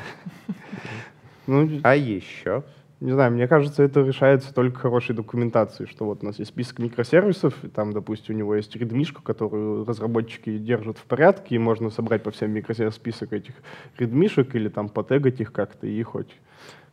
[1.47, 2.63] Ну, а еще?
[2.99, 6.77] Не знаю, мне кажется, это решается только хорошей документацией, что вот у нас есть список
[6.77, 11.89] микросервисов, и там, допустим, у него есть редмишка, которую разработчики держат в порядке, и можно
[11.89, 13.55] собрать по всем микросервисам список этих
[13.97, 16.29] редмишек или там потегать их как-то и хоть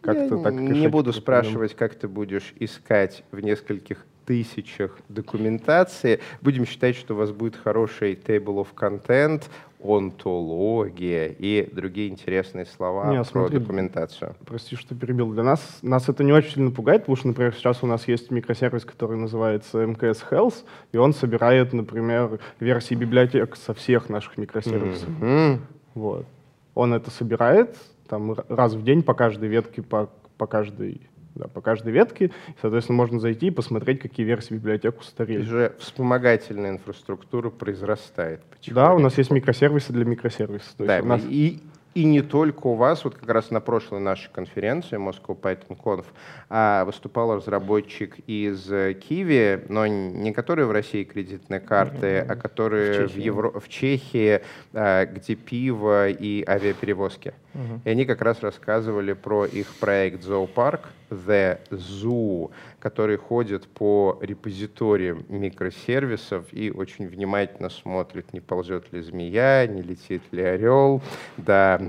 [0.00, 6.20] как-то Я так не буду спрашивать, как ты будешь искать в нескольких тысячах документации.
[6.42, 9.44] Будем считать, что у вас будет хороший table of content,
[9.82, 14.34] онтология и другие интересные слова не, про смотри, документацию.
[14.44, 15.32] Прости, что перебил.
[15.32, 18.30] Для нас, нас это не очень сильно пугает, потому что, например, сейчас у нас есть
[18.30, 25.08] микросервис, который называется MKS Health, и он собирает, например, версии библиотек со всех наших микросервисов.
[25.20, 25.58] Mm-hmm.
[25.94, 26.26] Вот.
[26.74, 27.76] Он это собирает
[28.08, 32.32] там раз в день по каждой ветке, по, по каждой да, по каждой ветке.
[32.60, 35.42] Соответственно, можно зайти и посмотреть, какие версии библиотек устарели.
[35.42, 38.42] Уже вспомогательная инфраструктура произрастает.
[38.66, 40.74] Да, у нас есть микросервисы для микросервисов.
[40.78, 41.22] да, нас...
[41.28, 41.60] и,
[41.98, 46.04] и не только у вас, вот как раз на прошлой нашей конференции Moscow Python Conf
[46.48, 48.66] а, выступал разработчик из
[49.00, 53.50] Киви, но не которые в России кредитные карты, а которые в, Чехии, в, Евро...
[53.58, 54.40] в Чехии,
[54.72, 57.34] а, где пиво и авиаперевозки.
[57.54, 57.80] Угу.
[57.84, 65.24] И они как раз рассказывали про их проект «Зоопарк», The Zoo, который ходит по репозиториям
[65.28, 71.02] микросервисов и очень внимательно смотрит, не ползет ли змея, не летит ли орел.
[71.36, 71.80] Да,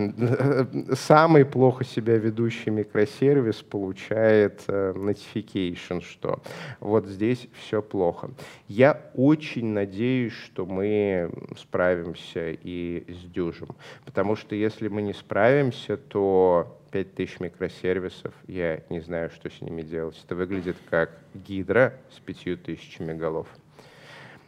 [0.94, 6.42] самый плохо себя ведущий микросервис получает э, notification, что
[6.80, 8.32] вот здесь все плохо.
[8.68, 13.70] Я очень надеюсь, что мы справимся и сдюжим,
[14.06, 19.82] потому что если мы не справимся, то 5000 микросервисов, я не знаю, что с ними
[19.82, 20.20] делать.
[20.24, 23.48] Это выглядит как гидра с 5000 голов.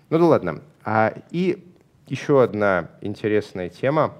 [0.09, 0.61] Ну да ладно.
[0.83, 1.63] А, и
[2.07, 4.15] еще одна интересная тема.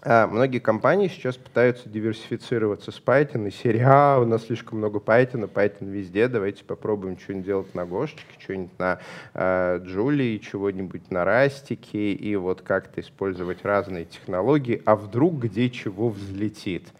[0.00, 5.00] А, многие компании сейчас пытаются диверсифицироваться с Python, и серия «А, у нас слишком много
[5.00, 9.00] Python, Python везде, давайте попробуем что-нибудь делать на Гошечке, что-нибудь на
[9.34, 16.92] э, чего-нибудь на Растике, и вот как-то использовать разные технологии, а вдруг где чего взлетит».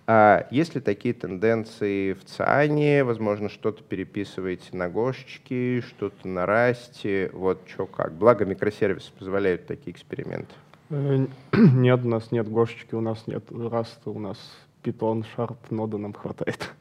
[0.49, 3.03] есть ли такие тенденции в ЦИАНе?
[3.03, 8.13] Возможно, что-то переписываете на Гошечке, что-то на Расте, вот что как.
[8.13, 10.53] Благо микросервисы позволяют такие эксперименты.
[10.89, 14.37] Э, нет, у нас нет Гошечки, у нас нет Раста, у нас
[14.83, 16.69] Python, Sharp, нода нам хватает.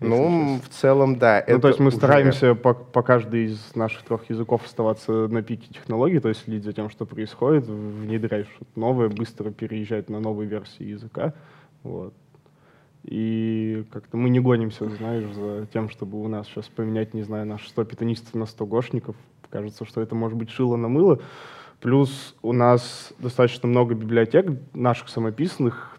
[0.00, 1.44] Ну, в целом, да.
[1.46, 1.96] Ну, то есть мы уже...
[1.96, 6.64] стараемся по, по каждой из наших трех языков оставаться на пике технологий, то есть следить
[6.64, 11.34] за тем, что происходит, внедрять что-то новое, быстро переезжать на новые версии языка.
[11.84, 12.14] Вот.
[13.04, 17.46] И как-то мы не гонимся, знаешь, за тем, чтобы у нас сейчас поменять, не знаю,
[17.46, 19.16] наши 100 питонистов на 100 гошников.
[19.50, 21.20] Кажется, что это может быть шило на мыло.
[21.82, 25.98] Плюс у нас достаточно много библиотек наших самописанных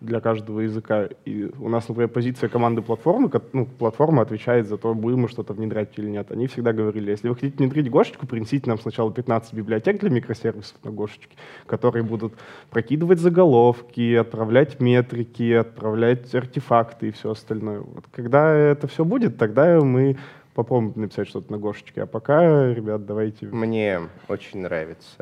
[0.00, 1.10] для каждого языка.
[1.26, 5.52] И у нас, например, позиция команды платформы, ну, платформа отвечает за то, будем мы что-то
[5.52, 6.32] внедрять или нет.
[6.32, 10.76] Они всегда говорили, если вы хотите внедрить Гошечку, принесите нам сначала 15 библиотек для микросервисов
[10.84, 12.32] на Гошечке, которые будут
[12.70, 17.80] прокидывать заголовки, отправлять метрики, отправлять артефакты и все остальное.
[17.80, 20.16] Вот когда это все будет, тогда мы
[20.54, 22.02] попробуем написать что-то на Гошечке.
[22.02, 23.46] А пока, ребят, давайте...
[23.46, 25.16] Мне очень нравится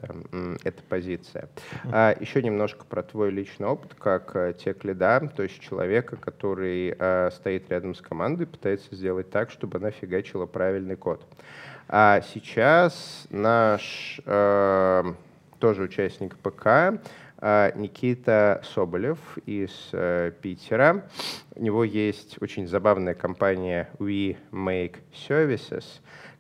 [0.65, 1.49] эта позиция.
[1.93, 6.95] А, еще немножко про твой личный опыт как э, тех лида, то есть человека, который
[6.99, 11.25] а, стоит рядом с командой, пытается сделать так, чтобы она фигачила правильный код.
[11.89, 15.15] А сейчас наш а,
[15.59, 17.01] тоже участник ПК
[17.41, 21.05] Никита Соболев из э, Питера.
[21.55, 24.97] У него есть очень забавная компания We Make
[25.29, 25.85] Services,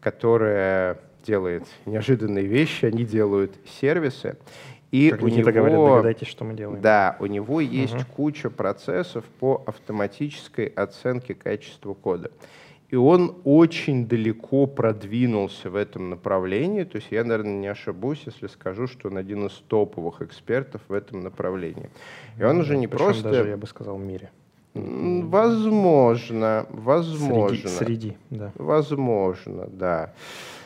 [0.00, 4.36] которая делает неожиданные вещи, они делают сервисы.
[4.90, 6.80] И как у Никита него, говорит, догадайтесь, что мы делаем.
[6.80, 8.04] Да, у него есть угу.
[8.16, 12.30] куча процессов по автоматической оценке качества кода.
[12.88, 16.84] И он очень далеко продвинулся в этом направлении.
[16.84, 20.92] То есть я, наверное, не ошибусь, если скажу, что он один из топовых экспертов в
[20.94, 21.90] этом направлении.
[22.38, 23.30] И он уже не Причем просто...
[23.30, 24.30] даже, я бы сказал, в мире.
[24.74, 27.68] Возможно, возможно.
[27.68, 28.52] Среди, среди да.
[28.54, 30.12] Возможно, да.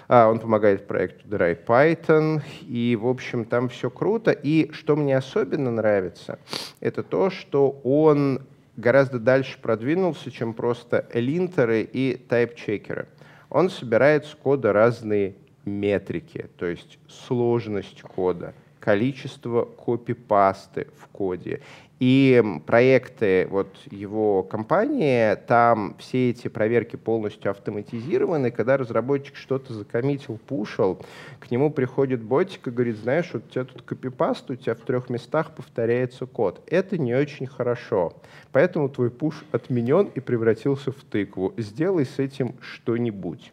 [0.08, 4.30] А, он помогает проекту Dry Python, и, в общем, там все круто.
[4.30, 6.38] И что мне особенно нравится,
[6.80, 8.42] это то, что он
[8.76, 13.08] гораздо дальше продвинулся, чем просто линтеры и тайп-чекеры.
[13.50, 21.60] Он собирает с кода разные метрики, то есть сложность кода, количество копипасты в коде.
[22.00, 28.50] И проекты вот его компании, там все эти проверки полностью автоматизированы.
[28.50, 30.98] Когда разработчик что-то закоммитил, пушил,
[31.38, 34.80] к нему приходит ботик и говорит, знаешь, вот у тебя тут копипаст, у тебя в
[34.80, 36.60] трех местах повторяется код.
[36.66, 38.14] Это не очень хорошо.
[38.50, 41.54] Поэтому твой пуш отменен и превратился в тыкву.
[41.56, 43.52] Сделай с этим что-нибудь.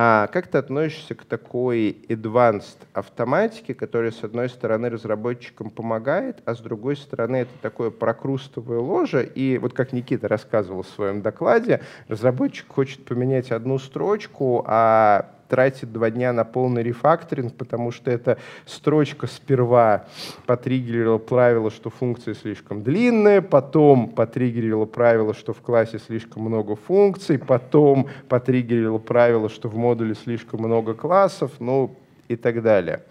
[0.00, 6.54] А как ты относишься к такой advanced автоматике, которая, с одной стороны, разработчикам помогает, а
[6.54, 11.80] с другой стороны, это такое прокрустовое ложе, и вот как Никита рассказывал в своем докладе,
[12.06, 18.38] разработчик хочет поменять одну строчку, а тратит два дня на полный рефакторинг, потому что эта
[18.66, 20.06] строчка сперва
[20.46, 27.38] потриггерила правило, что функция слишком длинная, потом потриггерила правило, что в классе слишком много функций,
[27.38, 31.96] потом потриггерила правило, что в модуле слишком много классов, ну
[32.28, 33.02] и так далее.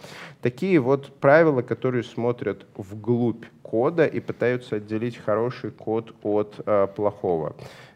[0.42, 7.56] Такие вот правила, которые смотрят вглубь кода и пытаются отделить хороший код от э, плохого.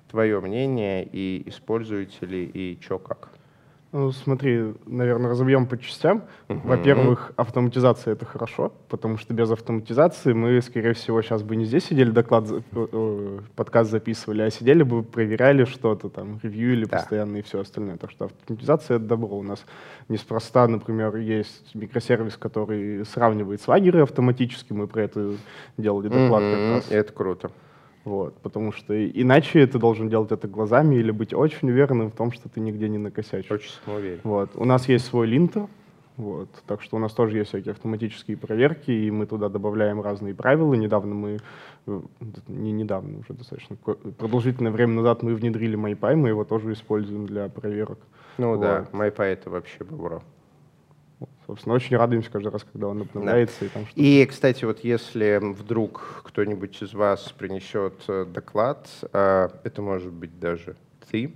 [0.10, 3.30] Твое мнение и используете ли, и чё как?
[3.94, 6.24] Ну, смотри, наверное, разобьем по частям.
[6.48, 6.62] Uh-huh.
[6.64, 11.86] Во-первых, автоматизация— это хорошо, потому что без автоматизации мы, скорее всего, сейчас бы не здесь
[11.86, 17.00] сидели, доклад, э, подкаст записывали, а сидели бы, проверяли что-то там, ревьюили да.
[17.00, 17.98] постоянно и все остальное.
[17.98, 19.38] Так что автоматизация— это добро.
[19.38, 19.66] У нас
[20.08, 25.34] неспроста, например, есть микросервис, который сравнивает свагеры автоматически, мы про это
[25.78, 26.52] делали доклад uh-huh.
[26.52, 26.92] как раз.
[26.92, 27.52] Это круто.
[28.04, 32.32] Вот, потому что иначе ты должен делать это глазами или быть очень уверенным в том,
[32.32, 33.52] что ты нигде не накосячишь.
[33.52, 34.20] Очень самоуверен.
[34.24, 34.52] Вот.
[34.56, 35.68] У нас есть свой линтер,
[36.18, 40.36] вот, так что у нас тоже есть всякие автоматические проверки, и мы туда добавляем разные
[40.36, 40.74] правила.
[40.74, 41.40] Недавно мы,
[41.88, 42.02] э,
[42.48, 47.50] не недавно, уже достаточно продолжительное время назад мы внедрили MyPy, мы его тоже используем для
[47.50, 48.00] проверок.
[48.38, 48.62] Ну вот.
[48.62, 50.22] да, MyPy это вообще бобро.
[51.52, 53.60] Собственно, очень радуемся каждый раз, когда он обновляется.
[53.60, 53.66] Да.
[53.66, 59.82] И, там и, кстати, вот если вдруг кто-нибудь из вас принесет э, доклад, э, это
[59.82, 60.78] может быть даже
[61.10, 61.34] ты,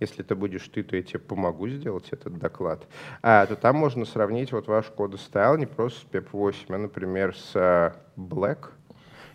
[0.00, 2.88] если это будешь ты, то я тебе помогу сделать этот доклад,
[3.22, 7.36] а, то там можно сравнить вот ваш код стайл не просто с PEP8, а, например,
[7.36, 8.70] с э, Black.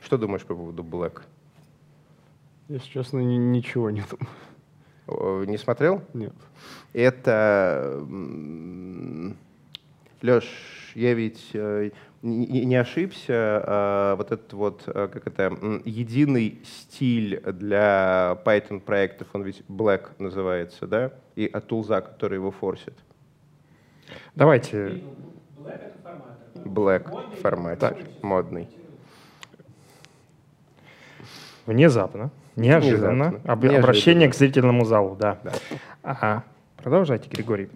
[0.01, 1.21] Что думаешь по поводу Black?
[2.67, 4.03] Если честно, ничего не
[5.07, 5.47] думаю.
[5.47, 6.01] Не смотрел?
[6.13, 6.33] Нет.
[6.91, 8.05] Это
[10.21, 10.45] Леш,
[10.95, 18.37] я ведь э, не ошибся, а вот этот вот, э, как это, единый стиль для
[18.43, 21.11] Python проектов, он ведь Black называется, да?
[21.35, 22.95] И от тулза, который его форсит.
[24.35, 25.03] Давайте.
[26.55, 27.79] Black формат.
[27.79, 27.97] Так.
[28.21, 28.67] Модный.
[31.65, 33.25] Внезапно, неожиданно.
[33.29, 33.51] Внезапно.
[33.51, 33.79] Об, неожиданно.
[33.79, 35.37] Обращение к зрительному залу, да.
[35.43, 35.51] да.
[36.01, 36.43] Ага.
[36.77, 37.69] Продолжайте, Григорий.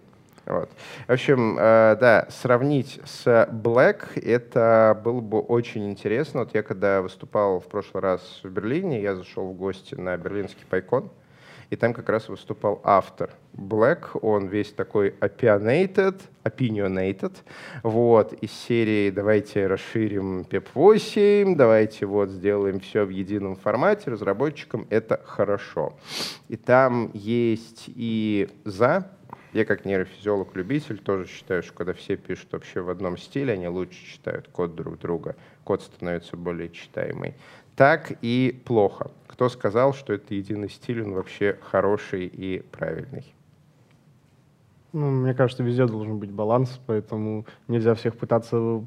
[0.46, 0.70] Вот.
[1.08, 6.42] В общем, э, да, сравнить с Black это было бы очень интересно.
[6.42, 10.66] Вот я когда выступал в прошлый раз в Берлине, я зашел в гости на берлинский
[10.68, 11.12] пайкон,
[11.72, 17.34] и там как раз выступал автор Black, он весь такой opinionated, opinionated,
[17.82, 25.22] вот, из серии «давайте расширим PEP8, давайте вот сделаем все в едином формате, разработчикам это
[25.24, 25.94] хорошо».
[26.50, 29.10] И там есть и «за»,
[29.54, 34.06] я как нейрофизиолог-любитель тоже считаю, что когда все пишут вообще в одном стиле, они лучше
[34.06, 37.36] читают код друг друга, код становится более читаемый.
[37.76, 39.12] Так и плохо.
[39.28, 43.34] Кто сказал, что это единый стиль, он вообще хороший и правильный?
[44.94, 48.86] Ну, мне кажется, везде должен быть баланс, поэтому нельзя всех пытаться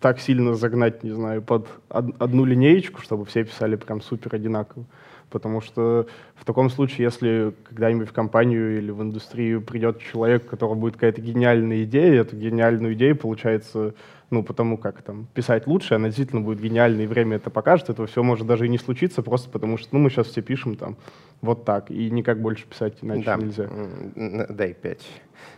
[0.00, 4.84] так сильно загнать, не знаю, под одну линеечку, чтобы все писали прям супер одинаково
[5.30, 10.48] потому что в таком случае, если когда-нибудь в компанию или в индустрию придет человек, у
[10.48, 13.94] которого будет какая-то гениальная идея, эту гениальную идею, получается,
[14.30, 18.06] ну, потому как там писать лучше, она действительно будет гениальной, и время это покажет, этого
[18.06, 20.96] все может даже и не случиться, просто потому что, ну, мы сейчас все пишем там
[21.40, 23.36] вот так, и никак больше писать иначе да.
[23.36, 23.68] нельзя.
[24.48, 25.06] Дай пять.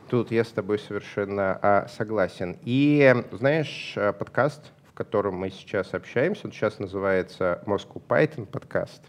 [0.09, 2.56] Тут я с тобой совершенно а, согласен.
[2.64, 9.00] И, знаешь, а, подкаст котором мы сейчас общаемся, он сейчас называется Moscow Python подкаст,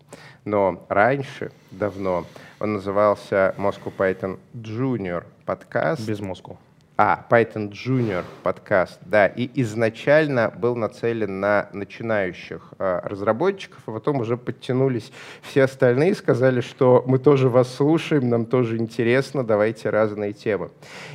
[0.46, 2.26] но раньше, давно,
[2.62, 6.08] он назывался Moscow Python Junior подкаст.
[6.08, 6.56] Без Moscow.
[7.04, 14.20] А, Python Junior подкаст, да, и изначально был нацелен на начинающих э, разработчиков, а потом
[14.20, 15.12] уже подтянулись
[15.42, 20.70] все остальные, сказали, что мы тоже вас слушаем, нам тоже интересно, давайте разные темы.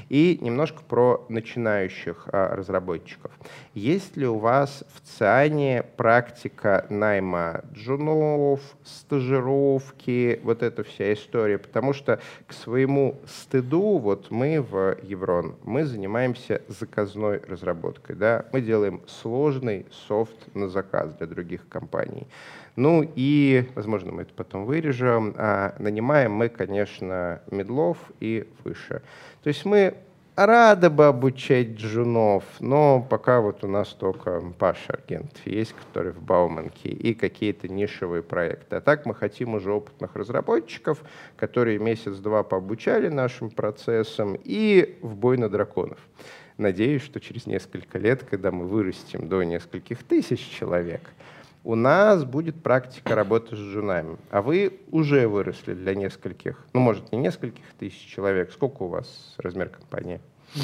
[0.09, 3.31] И немножко про начинающих э, разработчиков.
[3.77, 11.59] Есть ли у вас в ЦИАНе практика найма джунов, стажировки, вот эта вся история?
[11.59, 18.17] Потому что к своему стыду, вот мы в Еврон, мы занимаемся заказной разработкой.
[18.17, 18.47] Да?
[18.51, 22.27] Мы делаем сложный софт на заказ для других компаний.
[22.77, 29.03] Ну и, возможно, мы это потом вырежем, а нанимаем мы, конечно, медлов и выше.
[29.43, 29.99] То есть мы
[30.37, 36.23] рады бы обучать джунов, но пока вот у нас только Паша Аргент есть, который в
[36.23, 38.77] Бауманке, и какие-то нишевые проекты.
[38.77, 41.03] А так мы хотим уже опытных разработчиков,
[41.37, 45.99] которые месяц-два пообучали нашим процессам и в бой на драконов.
[46.59, 51.03] Надеюсь, что через несколько лет, когда мы вырастем до нескольких тысяч человек,
[51.67, 54.17] у нас будет практика работы с джунами.
[54.31, 58.53] А вы уже выросли для нескольких, ну, может, не нескольких тысяч человек.
[58.53, 60.21] Сколько у вас размер компании?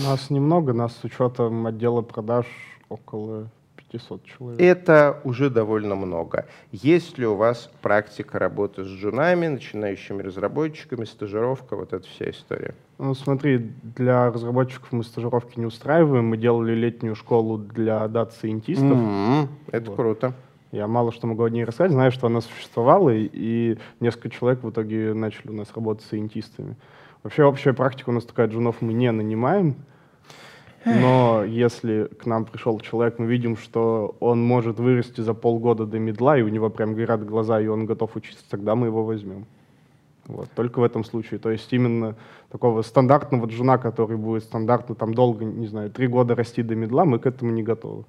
[0.06, 2.46] Нас немного, нас с учетом отдела продаж
[2.88, 3.50] около
[3.90, 4.60] 500 человек.
[4.60, 6.46] Это уже довольно много.
[6.70, 12.76] Есть ли у вас практика работы с джунами, начинающими разработчиками, стажировка, вот эта вся история?
[12.98, 16.26] Ну, смотри, для разработчиков мы стажировки не устраиваем.
[16.26, 18.86] Мы делали летнюю школу для дат-сайентистов.
[18.86, 19.48] Mm-hmm.
[19.72, 19.96] Это вот.
[19.96, 20.34] круто.
[20.72, 24.64] Я мало что могу о ней рассказать, знаю, что она существовала, и, и несколько человек
[24.64, 26.76] в итоге начали у нас работать с сайентистами.
[27.22, 29.76] Вообще общая практика у нас такая, джунов мы не нанимаем,
[30.86, 35.98] но если к нам пришел человек, мы видим, что он может вырасти за полгода до
[35.98, 39.44] медла, и у него прям горят глаза, и он готов учиться, тогда мы его возьмем.
[40.26, 41.38] Вот, только в этом случае.
[41.38, 42.16] То есть именно
[42.50, 47.04] такого стандартного джуна, который будет стандартно там долго, не знаю, три года расти до медла,
[47.04, 48.04] мы к этому не готовы.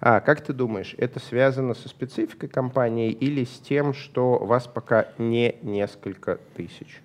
[0.00, 5.08] А как ты думаешь, это связано со спецификой компании или с тем, что вас пока
[5.18, 7.00] не несколько тысяч?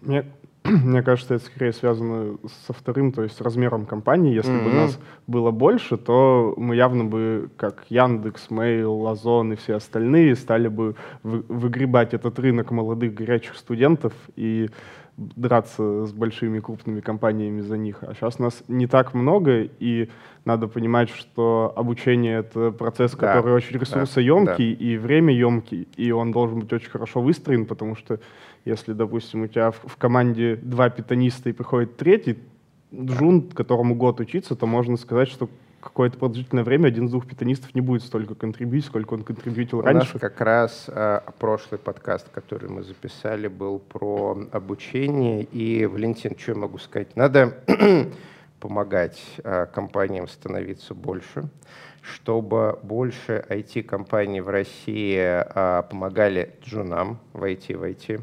[0.00, 0.24] Мне,
[0.64, 4.34] мне кажется, это скорее связано со вторым, то есть с размером компании.
[4.34, 4.64] Если mm-hmm.
[4.64, 10.36] бы нас было больше, то мы явно бы, как Яндекс, Mail, Озон и все остальные,
[10.36, 14.70] стали бы выгребать этот рынок молодых горячих студентов и
[15.16, 18.02] драться с большими крупными компаниями за них.
[18.02, 20.08] А сейчас нас не так много, и
[20.44, 24.84] надо понимать, что обучение— это процесс, да, который очень ресурсоемкий да, да.
[24.84, 28.20] и времяемкий, и он должен быть очень хорошо выстроен, потому что
[28.64, 32.38] если, допустим, у тебя в, в команде два питаниста и приходит третий
[32.94, 35.48] джун, которому год учиться, то можно сказать, что
[35.82, 40.12] какое-то продолжительное время один из двух питонистов не будет столько контрибьютить, сколько он контрибьютил раньше.
[40.12, 45.42] У нас как раз э, прошлый подкаст, который мы записали, был про обучение.
[45.42, 47.16] И, Валентин, что я могу сказать?
[47.16, 47.58] Надо
[48.60, 51.48] помогать э, компаниям становиться больше,
[52.00, 58.22] чтобы больше IT-компаний в России э, помогали джунам войти в IT.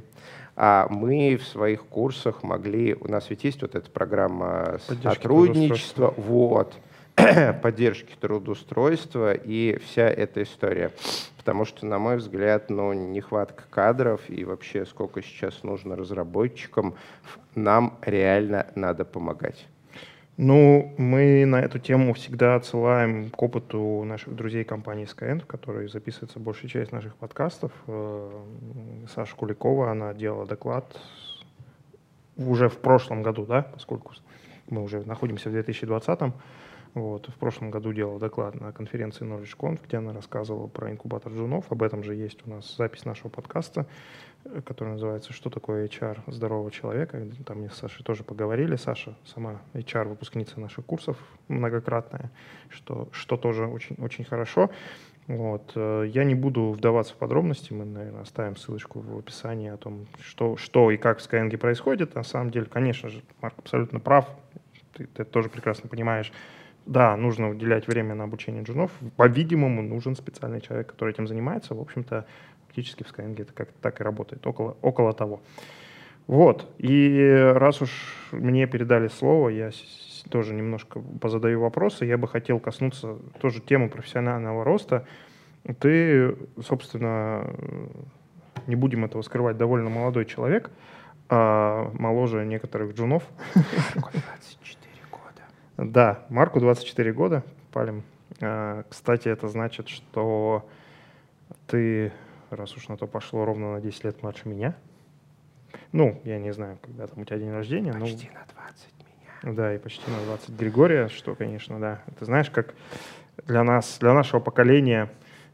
[0.55, 6.73] А мы в своих курсах могли, у нас ведь есть вот эта программа сотрудничества, вот,
[7.61, 10.91] поддержки трудоустройства и вся эта история.
[11.37, 16.95] Потому что, на мой взгляд, ну, нехватка кадров и вообще сколько сейчас нужно разработчикам,
[17.55, 19.67] нам реально надо помогать.
[20.37, 25.89] Ну, мы на эту тему всегда отсылаем к опыту наших друзей компании Skyend, в которой
[25.89, 27.73] записывается большая часть наших подкастов.
[27.87, 28.31] Э,
[29.13, 30.97] Саша Куликова, она делала доклад
[32.37, 34.13] уже в прошлом году, да, поскольку
[34.69, 36.19] мы уже находимся в 2020
[36.93, 37.27] вот.
[37.27, 41.71] В прошлом году делал доклад на конференции KnowledgeConf, где она рассказывала про инкубатор джунов.
[41.71, 43.85] Об этом же есть у нас запись нашего подкаста,
[44.45, 47.23] э, который называется «Что такое HR здорового человека?».
[47.45, 48.75] Там мы с Сашей тоже поговорили.
[48.75, 51.17] Саша сама HR, выпускница наших курсов
[51.47, 52.31] многократная,
[52.69, 54.71] что, что тоже очень, очень хорошо.
[55.27, 55.73] Вот.
[55.75, 60.07] Э, я не буду вдаваться в подробности, мы, наверное, оставим ссылочку в описании о том,
[60.21, 62.15] что, что и как в Skyeng происходит.
[62.15, 64.27] На самом деле, конечно же, Марк абсолютно прав,
[64.93, 66.33] ты, ты это тоже прекрасно понимаешь
[66.89, 68.91] да, нужно уделять время на обучение джунов.
[69.15, 71.75] По-видимому, нужен специальный человек, который этим занимается.
[71.75, 72.25] В общем-то,
[72.65, 75.39] фактически в Skyeng это как так и работает, около, около того.
[76.25, 77.91] Вот, и раз уж
[78.31, 79.69] мне передали слово, я
[80.31, 82.05] тоже немножко позадаю вопросы.
[82.05, 85.05] Я бы хотел коснуться тоже темы профессионального роста.
[85.79, 87.53] Ты, собственно,
[88.65, 90.71] не будем этого скрывать, довольно молодой человек,
[91.29, 93.23] а моложе некоторых джунов.
[93.93, 94.88] 24.
[95.81, 98.03] Да, Марку 24 года, палим.
[98.41, 100.67] А, кстати, это значит, что
[101.67, 102.11] ты,
[102.49, 104.75] раз уж на то пошло, ровно на 10 лет младше меня.
[105.93, 107.93] Ну, я не знаю, когда там у тебя день рождения.
[107.93, 109.55] Почти ну, на 20 меня.
[109.55, 112.01] Да, и почти на 20 Григория, что, конечно, да.
[112.19, 112.73] Ты знаешь, как
[113.47, 115.09] для нас, для нашего поколения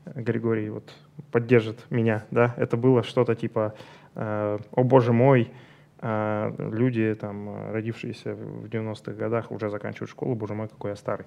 [0.05, 0.91] Григорий вот
[1.31, 2.55] поддержит меня, да.
[2.57, 3.75] Это было что-то типа,
[4.15, 5.51] э, о боже мой,
[5.99, 11.25] а люди, там, родившиеся в 90-х годах, уже заканчивают школу, боже мой, какой я старый.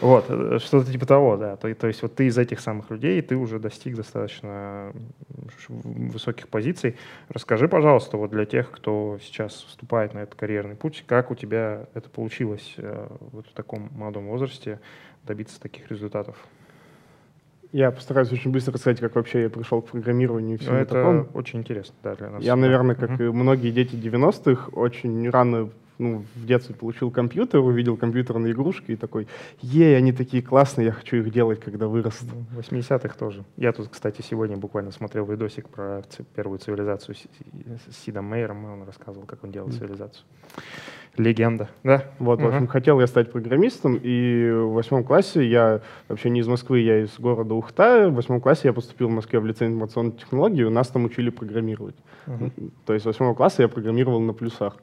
[0.00, 1.56] Вот, э, что-то типа того, да.
[1.56, 4.92] То, то есть вот ты из этих самых людей, ты уже достиг достаточно
[5.68, 6.96] высоких позиций.
[7.28, 11.86] Расскажи, пожалуйста, вот для тех, кто сейчас вступает на этот карьерный путь, как у тебя
[11.94, 14.80] это получилось э, вот в таком молодом возрасте
[15.24, 16.36] добиться таких результатов?
[17.72, 21.28] Я постараюсь очень быстро рассказать, как вообще я пришел к программированию и всему это такому.
[21.34, 22.42] очень интересно, да, для нас.
[22.42, 23.28] Я, наверное, как uh-huh.
[23.28, 28.96] и многие дети 90-х, очень рано ну, в детстве получил компьютер, увидел компьютерные игрушки и
[28.96, 29.28] такой,
[29.60, 32.26] ей, они такие классные, я хочу их делать, когда вырасту.
[32.50, 33.44] В 80-х тоже.
[33.56, 36.02] Я тут, кстати, сегодня буквально смотрел видосик про
[36.34, 40.24] первую цивилизацию с Сидом Мейером, и он рассказывал, как он делал цивилизацию.
[41.16, 42.04] Легенда, да?
[42.18, 42.46] Вот, угу.
[42.46, 46.80] в общем, хотел я стать программистом, и в восьмом классе я вообще не из Москвы,
[46.80, 48.08] я из города Ухта.
[48.08, 51.96] В восьмом классе я поступил в Москве в лицей информационной технологии, нас там учили программировать.
[52.26, 52.70] Угу.
[52.86, 54.76] То есть с восьмого класса я программировал на плюсах.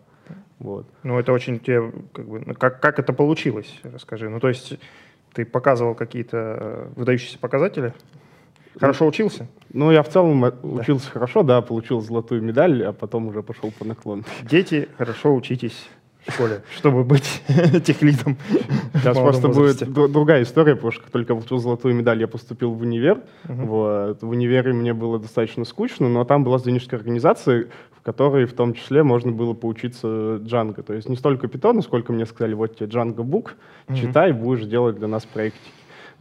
[0.59, 0.87] Вот.
[1.03, 4.29] Ну, это очень тебе, как бы, ну, как, как это получилось, расскажи.
[4.29, 4.77] Ну, то есть
[5.33, 7.93] ты показывал какие-то э, выдающиеся показатели?
[8.79, 9.47] Хорошо учился?
[9.73, 11.11] Ну, я в целом э, учился да.
[11.11, 14.23] хорошо, да, получил золотую медаль, а потом уже пошел по наклону.
[14.43, 15.89] Дети, хорошо учитесь
[16.27, 17.41] в школе, чтобы быть
[17.83, 18.37] техлидом.
[18.93, 23.21] Сейчас просто будет другая история, потому что только получил золотую медаль, я поступил в универ.
[23.45, 24.21] Вот.
[24.21, 28.73] В универе мне было достаточно скучно, но там была студенческая организация, в которой в том
[28.73, 30.07] числе можно было поучиться
[30.41, 30.81] Django.
[30.81, 33.51] То есть не столько питона, сколько мне сказали, вот тебе Django Book,
[33.95, 35.71] читай, будешь делать для нас проектики.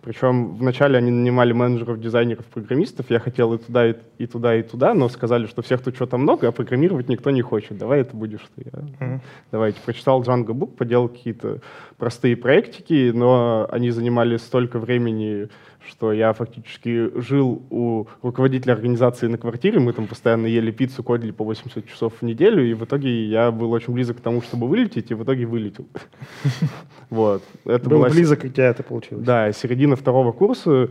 [0.06, 3.10] Причем вначале они нанимали менеджеров, дизайнеров, программистов.
[3.10, 6.16] Я хотел и туда, и, и туда, и туда, но сказали, что всех тут что-то
[6.16, 7.76] много, а программировать никто не хочет.
[7.76, 8.70] Давай это будешь ты.
[8.72, 9.20] Я, mm-hmm.
[9.50, 9.80] Давайте.
[9.84, 11.58] Прочитал Django Book, поделал какие-то
[11.98, 15.48] простые проектики, но они занимали столько времени,
[15.88, 21.30] что я фактически жил у руководителя организации на квартире, мы там постоянно ели пиццу, кодили
[21.30, 24.68] по 80 часов в неделю, и в итоге я был очень близок к тому, чтобы
[24.68, 25.86] вылететь, и в итоге вылетел.
[27.08, 27.44] Вот.
[27.64, 29.24] Это был близок, и тебя это получилось.
[29.24, 30.90] Да, середина второго курса,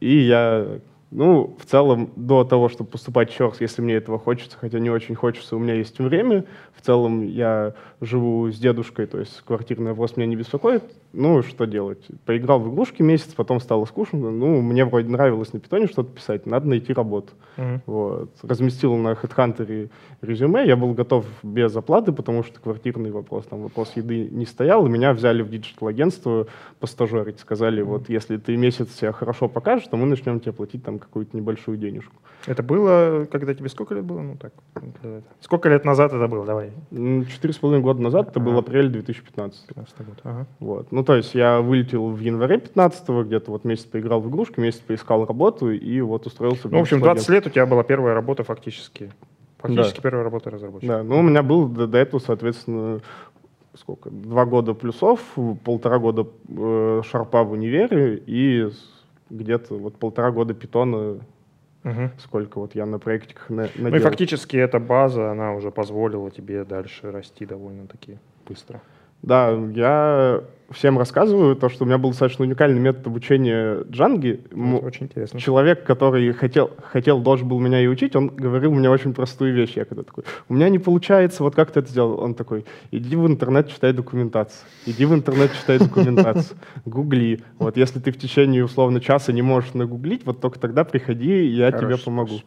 [0.00, 0.80] и я
[1.14, 4.90] ну, в целом, до того, чтобы поступать еще раз, если мне этого хочется, хотя не
[4.90, 6.44] очень хочется, у меня есть время.
[6.74, 7.74] В целом, я
[8.04, 10.82] живу с дедушкой, то есть квартирный вопрос меня не беспокоит.
[11.12, 12.04] Ну, что делать?
[12.24, 14.30] Поиграл в игрушки месяц, потом стало скучно.
[14.30, 17.32] Ну, мне вроде нравилось на питоне что-то писать, надо найти работу.
[17.56, 17.80] Mm-hmm.
[17.86, 18.30] Вот.
[18.42, 19.90] Разместил на HeadHunter
[20.22, 24.86] резюме, я был готов без оплаты, потому что квартирный вопрос, там вопрос еды не стоял,
[24.86, 26.46] и меня взяли в диджитал-агентство
[26.80, 27.38] постажерить.
[27.38, 27.86] Сказали, mm-hmm.
[27.86, 31.78] вот если ты месяц себя хорошо покажешь, то мы начнем тебе платить там какую-то небольшую
[31.78, 32.14] денежку.
[32.46, 34.20] Это было, когда тебе сколько лет было?
[34.20, 34.52] Ну так,
[35.40, 36.44] сколько лет назад это было?
[36.44, 36.72] Давай.
[36.90, 38.50] Четыре с половиной года назад, это ага.
[38.50, 39.66] был апрель 2015.
[39.66, 40.18] 15 год.
[40.24, 40.46] Ага.
[40.60, 40.92] Вот.
[40.92, 44.80] Ну, то есть я вылетел в январе 15 где-то вот месяц поиграл в игрушки, месяц
[44.80, 46.68] поискал работу и вот устроился.
[46.68, 49.12] Ну, в общем, 20 лет у тебя была первая работа фактически.
[49.58, 50.02] Фактически да.
[50.02, 50.98] первая работа разработчика.
[50.98, 53.00] Да, ну у меня был до, до этого, соответственно,
[53.74, 54.10] сколько?
[54.10, 55.20] Два года плюсов,
[55.64, 58.68] полтора года э, шарпа в универе и
[59.30, 61.18] где-то вот полтора года питона
[61.84, 62.10] Угу.
[62.18, 63.90] Сколько вот я на проектиках на, наделал.
[63.90, 68.18] Ну и фактически эта база, она уже позволила тебе дальше расти довольно-таки
[68.48, 68.80] быстро.
[69.22, 74.40] Да, я всем рассказываю то, что у меня был достаточно уникальный метод обучения джанги.
[74.50, 75.40] Это очень интересно.
[75.40, 79.72] Человек, который хотел, хотел, должен был меня и учить, он говорил мне очень простую вещь.
[79.76, 82.20] Я когда такой, у меня не получается, вот как ты это сделал?
[82.20, 84.66] Он такой, иди в интернет, читай документацию.
[84.86, 86.56] Иди в интернет, читай документацию.
[86.84, 87.42] Гугли.
[87.58, 91.72] Вот если ты в течение, условно, часа не можешь нагуглить, вот только тогда приходи, я
[91.72, 92.40] тебе помогу.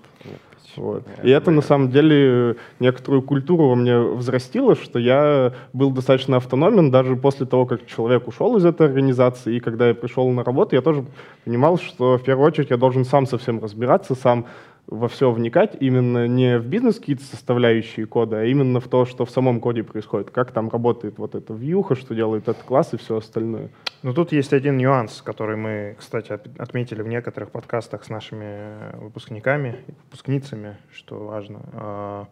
[0.77, 1.03] Вот.
[1.23, 6.91] И это на самом деле некоторую культуру во мне взрастило, что я был достаточно автономен
[6.91, 9.55] даже после того, как человек ушел из этой организации.
[9.55, 11.05] И когда я пришел на работу, я тоже
[11.45, 14.45] понимал, что в первую очередь я должен сам совсем разбираться, сам
[14.87, 19.25] во все вникать, именно не в бизнес какие-то составляющие кода, а именно в то, что
[19.25, 22.97] в самом коде происходит, как там работает вот эта вьюха, что делает этот класс и
[22.97, 23.69] все остальное.
[24.01, 29.75] Но тут есть один нюанс, который мы, кстати, отметили в некоторых подкастах с нашими выпускниками
[29.87, 31.59] и выпускницами, что важно.
[31.73, 32.27] А,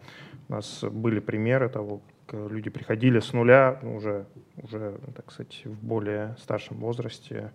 [0.48, 4.26] у нас были примеры того, как люди приходили с нуля, ну, уже,
[4.62, 7.52] уже, так сказать, в более старшем возрасте,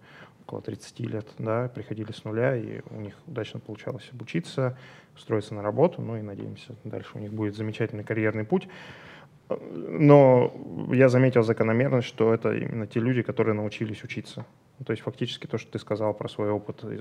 [0.50, 4.76] около 30 лет, да, приходили с нуля, и у них удачно получалось обучиться,
[5.14, 8.68] устроиться на работу, ну и надеемся, дальше у них будет замечательный карьерный путь.
[9.48, 10.52] Но
[10.92, 14.44] я заметил закономерность, что это именно те люди, которые научились учиться.
[14.84, 16.98] То есть фактически то, что ты сказал про свой опыт, э,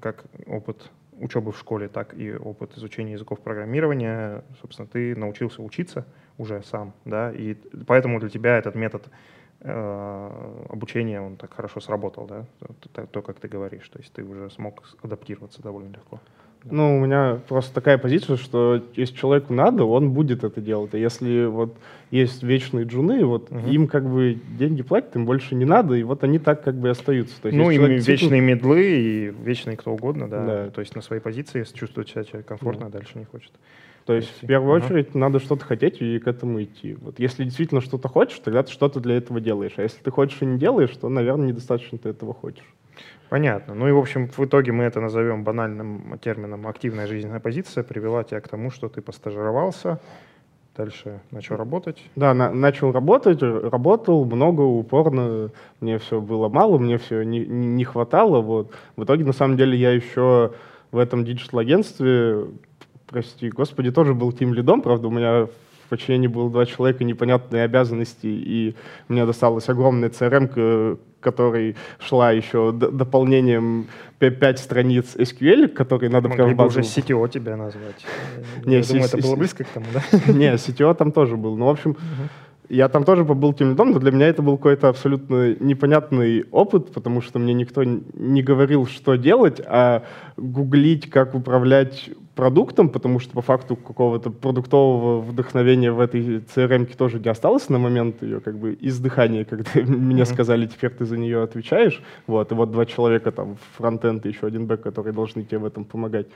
[0.00, 6.06] как опыт учебы в школе, так и опыт изучения языков программирования, собственно, ты научился учиться
[6.38, 7.54] уже сам, да, и
[7.86, 9.08] поэтому для тебя этот метод
[9.64, 12.44] э, обучения, он так хорошо сработал, да,
[12.92, 16.20] то, то, как ты говоришь, то есть ты уже смог адаптироваться довольно легко.
[16.70, 20.94] Ну, у меня просто такая позиция, что если человеку надо, он будет это делать.
[20.94, 21.76] А если вот
[22.10, 23.68] есть вечные джуны, вот угу.
[23.68, 26.88] им как бы деньги платят, им больше не надо, и вот они так как бы
[26.88, 27.40] остаются.
[27.42, 30.46] То есть, ну, им вечные медлы и вечные кто угодно, да.
[30.46, 30.70] да.
[30.70, 32.98] То есть на своей позиции, если чувствует себя человек комфортно, да.
[32.98, 33.52] дальше не хочет.
[34.06, 34.84] То есть в первую ага.
[34.84, 36.94] очередь надо что-то хотеть и к этому идти.
[37.00, 39.72] Вот если действительно что-то хочешь, тогда ты что-то для этого делаешь.
[39.76, 42.66] А если ты хочешь и не делаешь, то, наверное, недостаточно ты этого хочешь.
[43.30, 43.74] Понятно.
[43.74, 48.22] Ну и, в общем, в итоге мы это назовем банальным термином «активная жизненная позиция», привела
[48.24, 49.98] тебя к тому, что ты постажировался,
[50.76, 52.02] дальше начал работать.
[52.14, 55.50] Да, на, начал работать, работал много, упорно,
[55.80, 58.40] мне все было мало, мне все не, не хватало.
[58.42, 58.72] Вот.
[58.96, 60.52] В итоге, на самом деле, я еще
[60.92, 62.46] в этом digital-агентстве
[63.14, 67.04] прости господи, тоже был team lead ом, правда, у меня в подчинении было два человека,
[67.04, 68.74] непонятные обязанности, и
[69.08, 73.86] мне досталась огромная CRM, которой шла еще дополнением
[74.18, 76.80] 5 страниц SQL, которые надо Могли прям базу...
[76.80, 78.04] уже CTO тебя назвать.
[78.64, 80.32] Не, Я думаю, это было близко к тому, да?
[80.32, 81.56] Не, CTO там тоже был.
[81.56, 81.96] Ну, в общем,
[82.68, 86.92] я там тоже побыл тем лидом, но для меня это был какой-то абсолютно непонятный опыт,
[86.92, 90.02] потому что мне никто не говорил, что делать, а
[90.36, 97.18] гуглить, как управлять продуктом, потому что по факту какого-то продуктового вдохновения в этой CRM тоже
[97.18, 101.42] не осталось на момент ее как бы издыхания, когда мне сказали, теперь ты за нее
[101.42, 102.02] отвечаешь.
[102.26, 105.64] Вот, и вот два человека там, фронтенд и еще один бэк, которые должны тебе в
[105.64, 106.26] этом помогать.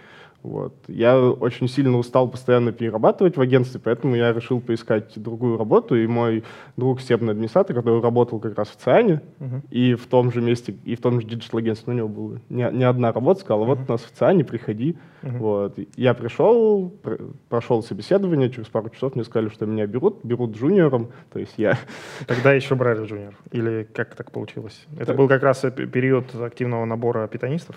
[0.42, 0.72] Вот.
[0.86, 6.06] Я очень сильно устал постоянно перерабатывать в агентстве, поэтому я решил поискать другую работу, и
[6.06, 6.44] мой
[6.76, 9.60] друг системный администратор, который работал как раз в ЦИАНе, uh-huh.
[9.70, 12.84] и в том же месте, и в том же digital-агентстве, у него была не, не
[12.84, 13.88] одна работа, сказал, вот uh-huh.
[13.88, 14.96] у нас в ЦИАНе, приходи.
[15.22, 15.38] Uh-huh.
[15.38, 15.78] Вот.
[15.96, 20.92] Я пришел, пр- прошел собеседование, через пару часов мне сказали, что меня берут, берут junior
[20.92, 21.78] ом, то есть я...
[22.26, 23.34] Тогда еще брали junior?
[23.52, 24.86] Или как так получилось?
[24.98, 27.76] Это был как раз период активного набора питонистов?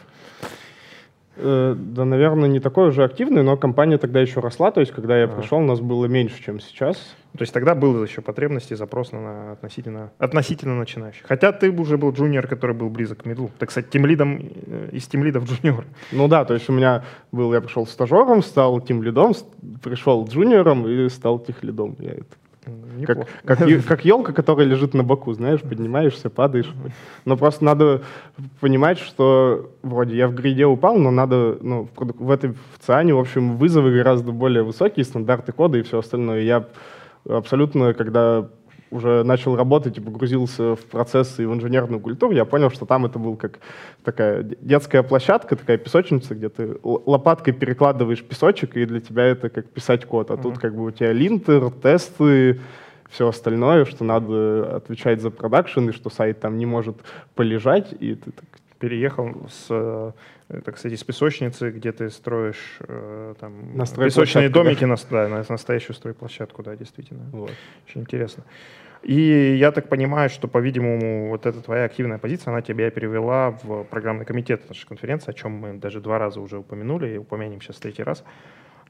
[1.43, 5.19] Э, да, наверное, не такой уже активный, но компания тогда еще росла, то есть когда
[5.19, 6.97] я пришел, у нас было меньше, чем сейчас.
[7.37, 11.25] То есть тогда был еще потребность и запрос на относительно, относительно начинающих.
[11.25, 13.49] Хотя ты уже был джуниор, который был близок к медлу.
[13.57, 15.85] Ты, кстати, тем лидом э, из тем лидов джуниор.
[16.11, 19.33] Ну да, то есть у меня был, я пришел стажером, стал тем лидом,
[19.81, 21.95] пришел джуниором и стал тех лидом.
[21.99, 22.35] Я это
[23.05, 26.71] как, как, как елка, которая лежит на боку, знаешь, поднимаешься, падаешь.
[27.25, 28.01] Но просто надо
[28.59, 33.13] понимать, что вроде я в гриде упал, но надо, ну, в, в этой в циане,
[33.13, 36.41] в общем, вызовы гораздо более высокие, стандарты кода и все остальное.
[36.41, 36.65] Я
[37.27, 38.47] абсолютно, когда
[38.91, 43.05] уже начал работать и погрузился в процессы и в инженерную культуру, я понял, что там
[43.05, 43.59] это был как
[44.03, 49.69] такая детская площадка, такая песочница, где ты лопаткой перекладываешь песочек, и для тебя это как
[49.69, 50.29] писать код.
[50.29, 50.41] А mm-hmm.
[50.41, 52.59] тут как бы у тебя линтер, тесты,
[53.11, 56.97] все остальное, что надо отвечать за продакшн, и что сайт там не может
[57.35, 58.45] полежать, и ты так
[58.79, 60.11] переехал с, э,
[60.65, 64.87] так сказать, из песочницы, где ты строишь э, там, песочные домики, да?
[64.87, 67.25] на, да, на настоящую стройплощадку, да, действительно.
[67.31, 67.51] Вот.
[67.87, 68.43] Очень интересно.
[69.03, 73.83] И я так понимаю, что, по-видимому, вот эта твоя активная позиция, она тебя перевела в
[73.83, 77.77] программный комитет нашей конференции, о чем мы даже два раза уже упомянули, и упомянем сейчас
[77.77, 78.23] третий раз.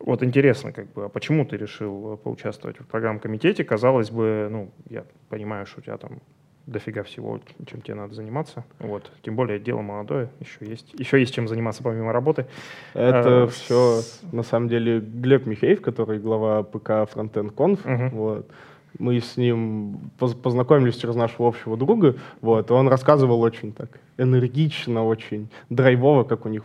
[0.03, 3.63] Вот интересно, как бы, а почему ты решил поучаствовать в программном комитете?
[3.63, 6.21] Казалось бы, ну, я понимаю, что у тебя там
[6.65, 8.63] дофига всего, чем тебе надо заниматься.
[8.79, 9.11] Вот.
[9.23, 12.45] Тем более дело молодое, еще есть, еще есть чем заниматься помимо работы.
[12.93, 14.21] Это а, все, с...
[14.31, 17.79] на самом деле, Глеб Михеев, который глава ПК Frontend Conf.
[17.83, 18.15] Угу.
[18.15, 18.51] Вот
[18.99, 25.05] мы с ним познакомились через нашего общего друга, вот, и он рассказывал очень так энергично,
[25.05, 26.63] очень драйвово, как у них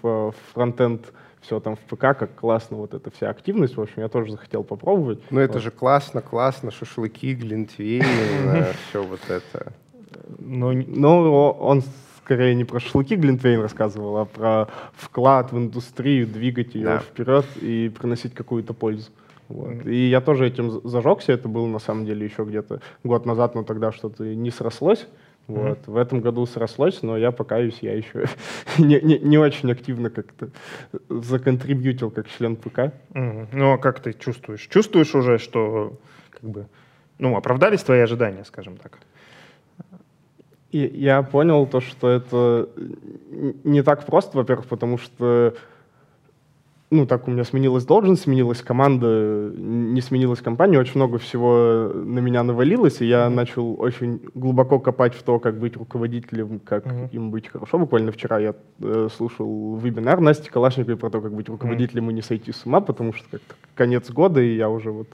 [0.53, 1.13] фронтенд
[1.47, 3.77] все там в ПК, как классно вот эта вся активность.
[3.77, 5.21] В общем, я тоже захотел попробовать.
[5.31, 5.63] Ну, это вот.
[5.63, 8.05] же классно, классно, шашлыки, глинтвейн,
[8.89, 9.73] все вот это.
[10.39, 11.83] Ну, ну, он
[12.25, 16.99] скорее не про шашлыки Глинтвейн рассказывал, а про вклад в индустрию, двигать ее да.
[16.99, 19.11] вперед и приносить какую-то пользу.
[19.49, 19.87] Вот.
[19.87, 23.63] И я тоже этим зажегся, это было на самом деле еще где-то год назад, но
[23.63, 25.07] тогда что-то не срослось.
[25.47, 25.79] Вот.
[25.79, 25.91] Mm-hmm.
[25.93, 28.27] В этом году срослось, но я покаюсь, я еще
[28.79, 30.51] не, не, не очень активно как-то
[31.09, 32.93] законтрибьютил как член ПК.
[33.13, 33.49] Mm-hmm.
[33.53, 34.67] Ну а как ты чувствуешь?
[34.67, 35.99] Чувствуешь уже, что
[36.31, 36.67] как бы,
[37.19, 38.99] ну, оправдались твои ожидания, скажем так?
[40.73, 42.69] И я понял то, что это
[43.65, 45.55] не так просто, во-первых, потому что
[46.91, 52.21] ну, так у меня сменилась должность, сменилась команда, не сменилась компания, очень много всего на
[52.21, 57.11] меня навалилось, и я начал очень глубоко копать в то, как быть руководителем, как mm-hmm.
[57.11, 57.79] им быть хорошо.
[57.79, 62.13] Буквально вчера я э, слушал вебинар Насти Калашниковой про то, как быть руководителем mm-hmm.
[62.13, 63.43] и не сойти с ума, потому что как
[63.75, 65.09] конец года, и я уже вот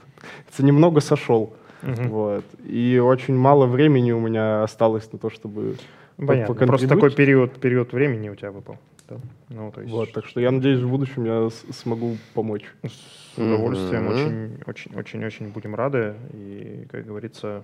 [0.51, 1.53] это немного сошел.
[1.81, 2.07] Mm-hmm.
[2.09, 2.45] Вот.
[2.65, 5.75] И очень мало времени у меня осталось на то, чтобы
[6.17, 6.53] Понятно.
[6.53, 8.77] Просто такой период, период времени у тебя выпал.
[9.15, 9.21] Это.
[9.49, 9.93] Ну, то есть...
[9.93, 12.65] Вот, так что я надеюсь, в будущем я смогу помочь.
[12.83, 14.13] С удовольствием, mm-hmm.
[14.13, 16.15] очень, очень, очень, очень будем рады.
[16.33, 17.63] И, как говорится,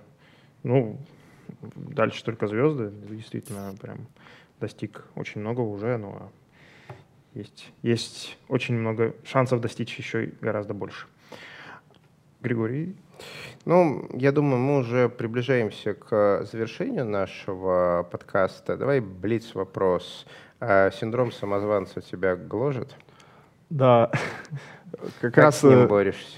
[0.62, 0.98] ну,
[1.74, 2.92] дальше только звезды.
[3.08, 4.06] Действительно, прям
[4.60, 6.30] достиг очень много уже, но
[7.34, 11.06] есть, есть очень много шансов достичь еще и гораздо больше.
[12.40, 12.96] Григорий?
[13.66, 18.76] Ну, я думаю, мы уже приближаемся к завершению нашего подкаста.
[18.76, 20.26] Давай блиц вопрос.
[20.60, 22.94] А синдром самозванца тебя гложет?
[23.70, 24.10] Да.
[25.20, 26.36] Как, как раз с ним борешься?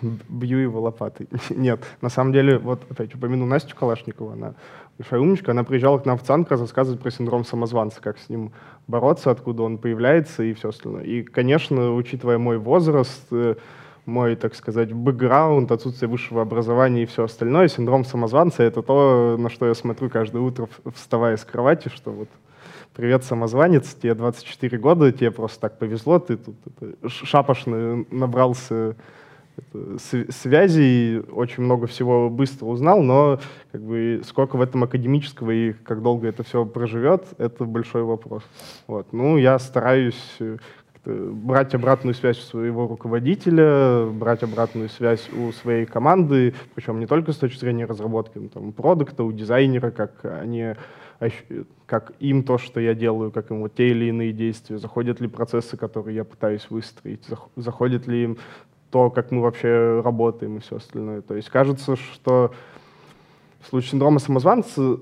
[0.00, 1.28] Бью его лопатой.
[1.50, 4.54] Нет, на самом деле, вот опять упомяну Настю Калашникову, она
[4.98, 8.52] большая умничка, она приезжала к нам в ЦАНК рассказывать про синдром самозванца, как с ним
[8.86, 11.02] бороться, откуда он появляется и все остальное.
[11.02, 13.56] И, конечно, учитывая мой возраст, э,
[14.06, 19.50] мой, так сказать, бэкграунд, отсутствие высшего образования и все остальное, синдром самозванца— это то, на
[19.50, 22.28] что я смотрю каждое утро, вставая с кровати, что вот
[22.94, 28.96] привет, самозванец, тебе 24 года, тебе просто так повезло, ты тут это, шапошно набрался
[30.30, 33.40] связей, очень много всего быстро узнал, но
[33.72, 38.42] как бы сколько в этом академического и как долго это все проживет, это большой вопрос.
[38.86, 39.12] Вот.
[39.12, 40.38] Ну, я стараюсь
[41.06, 47.32] брать обратную связь у своего руководителя, брать обратную связь у своей команды, причем не только
[47.32, 50.74] с точки зрения разработки, но там, продукта, у дизайнера, как они
[51.86, 55.28] как им то, что я делаю, как им вот те или иные действия, заходят ли
[55.28, 57.24] процессы, которые я пытаюсь выстроить,
[57.56, 58.38] заходит ли им
[58.90, 61.22] то, как мы вообще работаем и все остальное.
[61.22, 62.52] То есть кажется, что
[63.60, 64.98] в случае синдрома самозванца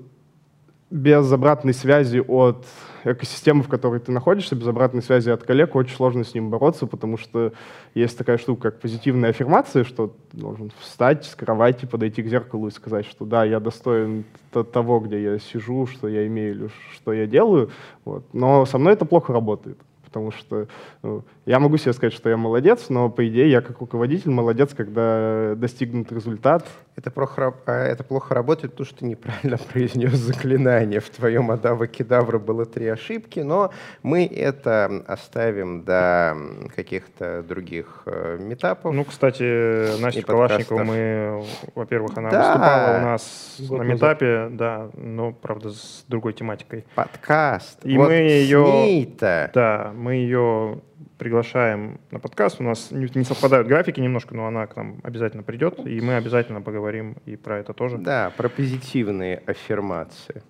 [0.89, 2.65] без обратной связи от
[3.03, 6.87] экосистемы, в которой ты находишься, без обратной связи от коллег, очень сложно с ним бороться,
[6.87, 7.53] потому что
[7.93, 12.67] есть такая штука, как позитивная аффирмация, что ты должен встать с кровати, подойти к зеркалу
[12.67, 17.13] и сказать, что да, я достоин того, где я сижу, что я имею или что
[17.13, 17.71] я делаю.
[18.05, 18.23] Вот.
[18.33, 19.77] Но со мной это плохо работает
[20.15, 20.67] потому что
[21.03, 24.73] ну, я могу себе сказать, что я молодец, но по идее я как руководитель молодец,
[24.73, 26.65] когда достигнут результат.
[26.95, 31.01] Это плохо, а, это плохо работает, потому что ты неправильно произнес заклинание.
[31.01, 33.71] В твоем Адава Кедавра было три ошибки, но
[34.01, 36.37] мы это оставим до
[36.73, 38.93] каких-то других э, метапов.
[38.93, 42.39] Ну, кстати, Настя Калашникова, мы, во-первых, она да.
[42.39, 46.85] выступала у нас Год на метапе, да, но, правда, с другой тематикой.
[46.95, 47.85] Подкаст.
[47.85, 49.07] И вот мы ее...
[49.53, 50.79] Да, мы ее
[51.17, 52.59] приглашаем на подкаст.
[52.59, 56.61] У нас не совпадают графики немножко, но она к нам обязательно придет, и мы обязательно
[56.61, 57.97] поговорим и про это тоже.
[57.97, 60.43] Да, про позитивные аффирмации.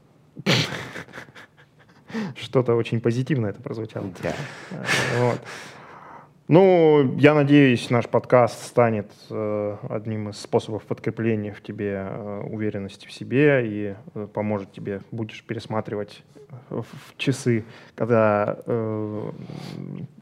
[2.35, 4.09] Что-то очень позитивное это прозвучало.
[4.23, 4.33] Да.
[5.17, 5.41] Вот.
[6.47, 13.07] Ну, я надеюсь, наш подкаст станет э, одним из способов подкрепления в тебе э, уверенности
[13.07, 16.23] в себе и э, поможет тебе, будешь пересматривать
[16.69, 16.85] в,
[17.17, 17.65] часы,
[17.95, 18.59] когда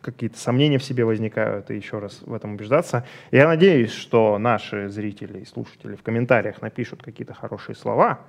[0.01, 3.05] какие-то сомнения в себе возникают, и еще раз в этом убеждаться.
[3.29, 8.21] Я надеюсь, что наши зрители и слушатели в комментариях напишут какие-то хорошие слова,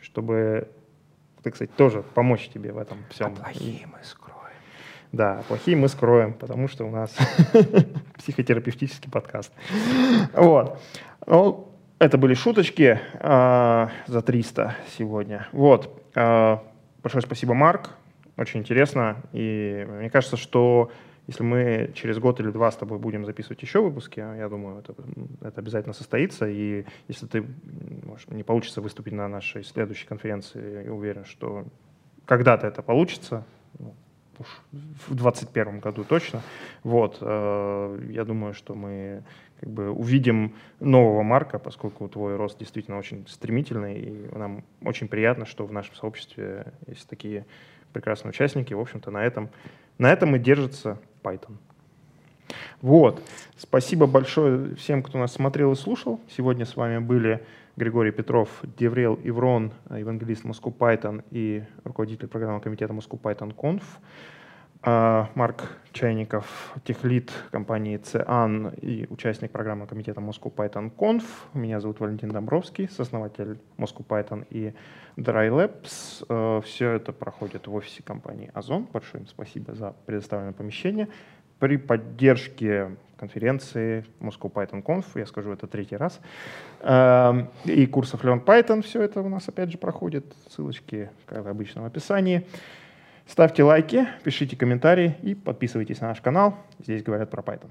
[0.00, 0.68] чтобы,
[1.42, 3.32] так сказать, тоже помочь тебе в этом всем.
[3.32, 4.37] А плохие мы скроем.
[5.12, 7.16] Да, плохие мы скроем, потому что у нас
[8.18, 9.52] психотерапевтический подкаст.
[10.34, 10.78] Вот.
[11.26, 15.48] Ну, это были шуточки э, за 300 сегодня.
[15.52, 16.02] Вот.
[16.14, 16.58] Э,
[17.02, 17.90] большое спасибо, Марк.
[18.36, 19.16] Очень интересно.
[19.32, 20.90] И мне кажется, что
[21.26, 24.94] если мы через год или два с тобой будем записывать еще выпуски, я думаю, это,
[25.40, 26.46] это обязательно состоится.
[26.46, 27.44] И если ты
[28.04, 31.64] может, не получится выступить на нашей следующей конференции, я уверен, что
[32.26, 33.44] когда-то это получится.
[35.06, 36.42] В 2021 году точно.
[36.84, 39.22] Вот, э, я думаю, что мы
[39.60, 45.46] как бы увидим нового Марка, поскольку твой рост действительно очень стремительный, и нам очень приятно,
[45.46, 47.44] что в нашем сообществе есть такие
[47.92, 48.74] прекрасные участники.
[48.74, 49.48] В общем-то, на этом,
[49.98, 51.56] на этом и держится Python.
[52.80, 53.22] Вот.
[53.56, 56.20] Спасибо большое всем, кто нас смотрел и слушал.
[56.36, 57.44] Сегодня с вами были
[57.78, 63.84] Григорий Петров, Деврел Иврон, евангелист Moscow Python и руководитель программного комитета Moscow Python Conf.
[64.82, 65.62] А, Марк
[65.92, 71.22] Чайников, техлит компании ЦИАН и участник программного комитета Moscow Python Conf.
[71.54, 74.74] Меня зовут Валентин Домбровский, сооснователь Moscow Python и
[75.16, 76.24] Dry Labs.
[76.28, 78.88] Э, Все это проходит в офисе компании Озон.
[78.92, 81.08] Большое им спасибо за предоставленное помещение.
[81.58, 86.20] При поддержке конференции Moscow Python Conf, я скажу это третий раз,
[86.80, 91.82] эм, и курсов Learn Python, все это у нас опять же проходит, ссылочки, как обычно,
[91.82, 92.46] в описании.
[93.26, 96.54] Ставьте лайки, пишите комментарии и подписывайтесь на наш канал.
[96.78, 97.70] Здесь говорят про Python.